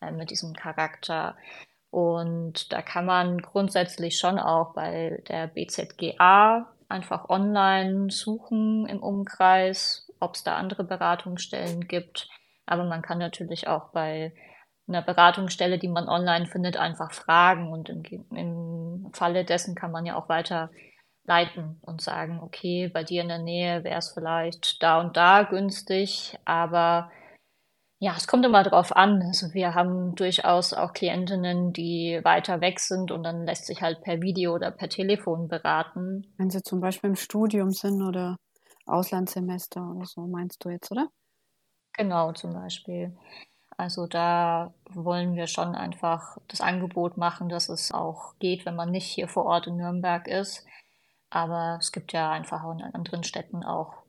[0.00, 1.36] äh, mit diesem Charakter.
[1.92, 10.10] Und da kann man grundsätzlich schon auch bei der BZGA einfach online suchen im Umkreis,
[10.18, 12.30] ob es da andere Beratungsstellen gibt.
[12.64, 14.32] Aber man kann natürlich auch bei
[14.88, 17.70] einer Beratungsstelle, die man online findet, einfach fragen.
[17.70, 20.70] Und im, im Falle dessen kann man ja auch weiter
[21.24, 25.42] leiten und sagen, okay, bei dir in der Nähe wäre es vielleicht da und da
[25.42, 27.10] günstig, aber
[28.02, 29.22] ja, es kommt immer drauf an.
[29.22, 34.02] Also wir haben durchaus auch Klientinnen, die weiter weg sind und dann lässt sich halt
[34.02, 36.26] per Video oder per Telefon beraten.
[36.36, 38.38] Wenn sie zum Beispiel im Studium sind oder
[38.86, 41.10] Auslandssemester oder so, meinst du jetzt, oder?
[41.92, 43.16] Genau, zum Beispiel.
[43.76, 48.90] Also da wollen wir schon einfach das Angebot machen, dass es auch geht, wenn man
[48.90, 50.66] nicht hier vor Ort in Nürnberg ist.
[51.30, 54.01] Aber es gibt ja einfach auch in anderen Städten auch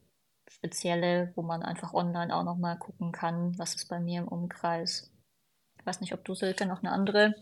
[0.63, 5.11] spezielle, wo man einfach online auch nochmal gucken kann, was ist bei mir im Umkreis.
[5.77, 7.35] Ich weiß nicht, ob du, Silke, noch eine andere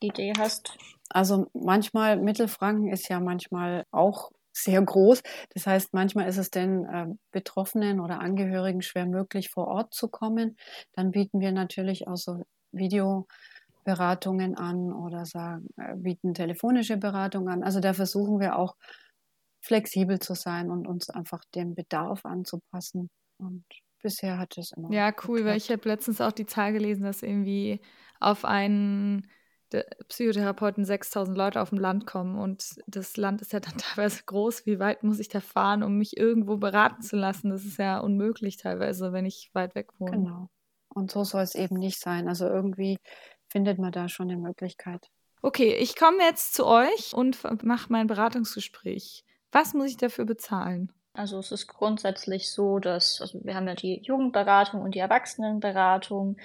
[0.00, 0.76] Idee hast.
[1.08, 5.22] Also manchmal, Mittelfranken ist ja manchmal auch sehr groß.
[5.54, 10.06] Das heißt, manchmal ist es den äh, Betroffenen oder Angehörigen schwer möglich, vor Ort zu
[10.06, 10.56] kommen.
[10.92, 17.62] Dann bieten wir natürlich auch so Videoberatungen an oder sagen, äh, bieten telefonische Beratungen an.
[17.64, 18.76] Also da versuchen wir auch
[19.62, 23.08] flexibel zu sein und uns einfach dem Bedarf anzupassen.
[23.38, 23.64] Und
[24.02, 24.92] bisher hat es immer.
[24.92, 25.44] Ja, cool, geklappt.
[25.46, 27.80] weil ich habe letztens auch die Zahl gelesen, dass irgendwie
[28.20, 29.28] auf einen
[30.08, 34.66] Psychotherapeuten 6000 Leute auf dem Land kommen und das Land ist ja dann teilweise groß.
[34.66, 37.50] Wie weit muss ich da fahren, um mich irgendwo beraten zu lassen?
[37.50, 40.10] Das ist ja unmöglich teilweise, wenn ich weit weg wohne.
[40.12, 40.50] Genau.
[40.88, 42.28] Und so soll es eben nicht sein.
[42.28, 42.98] Also irgendwie
[43.48, 45.08] findet man da schon eine Möglichkeit.
[45.40, 49.24] Okay, ich komme jetzt zu euch und mache mein Beratungsgespräch.
[49.52, 50.90] Was muss ich dafür bezahlen?
[51.14, 56.38] Also es ist grundsätzlich so, dass also wir haben ja die Jugendberatung und die Erwachsenenberatung.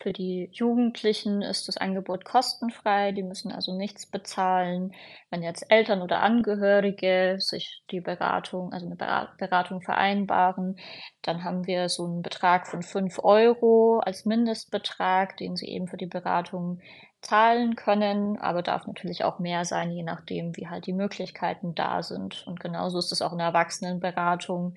[0.00, 4.92] Für die Jugendlichen ist das Angebot kostenfrei, die müssen also nichts bezahlen.
[5.30, 10.76] Wenn jetzt Eltern oder Angehörige sich die Beratung, also eine Beratung vereinbaren,
[11.22, 15.96] dann haben wir so einen Betrag von 5 Euro als Mindestbetrag, den sie eben für
[15.96, 16.80] die Beratung
[17.26, 22.02] zahlen können, aber darf natürlich auch mehr sein, je nachdem, wie halt die Möglichkeiten da
[22.02, 22.46] sind.
[22.46, 24.74] Und genauso ist es auch in der Erwachsenenberatung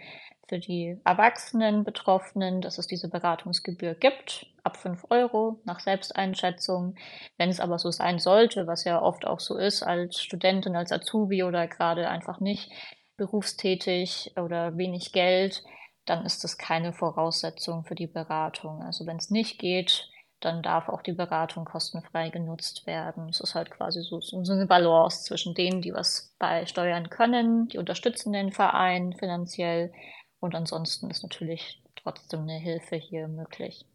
[0.48, 6.96] für die erwachsenen Betroffenen, dass es diese Beratungsgebühr gibt, ab 5 Euro nach Selbsteinschätzung.
[7.38, 10.92] Wenn es aber so sein sollte, was ja oft auch so ist, als Studentin, als
[10.92, 12.72] Azubi oder gerade einfach nicht
[13.16, 15.64] berufstätig oder wenig Geld,
[16.06, 18.82] dann ist das keine Voraussetzung für die Beratung.
[18.82, 20.10] Also wenn es nicht geht,
[20.40, 23.30] dann darf auch die Beratung kostenfrei genutzt werden.
[23.30, 27.78] Es ist halt quasi so, so eine Balance zwischen denen, die was beisteuern können, die
[27.78, 29.92] unterstützen den Verein finanziell
[30.40, 33.86] und ansonsten ist natürlich trotzdem eine Hilfe hier möglich.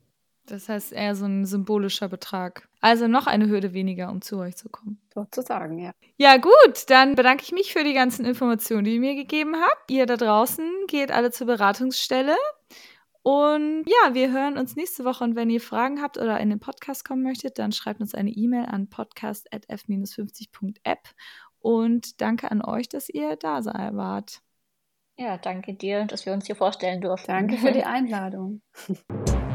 [0.47, 2.68] Das heißt eher so ein symbolischer Betrag.
[2.82, 5.01] Also noch eine Hürde weniger, um zu euch zu kommen.
[5.14, 5.92] Sozusagen, ja.
[6.18, 9.90] Ja, gut, dann bedanke ich mich für die ganzen Informationen, die ihr mir gegeben habt.
[9.90, 12.36] Ihr da draußen geht alle zur Beratungsstelle.
[13.24, 15.24] Und ja, wir hören uns nächste Woche.
[15.24, 18.28] Und wenn ihr Fragen habt oder in den Podcast kommen möchtet, dann schreibt uns eine
[18.30, 21.08] E-Mail an podcast.f-50.app.
[21.58, 24.42] Und danke an euch, dass ihr da wart.
[25.16, 27.32] Ja, danke dir, dass wir uns hier vorstellen durften.
[27.32, 28.60] Danke für die Einladung.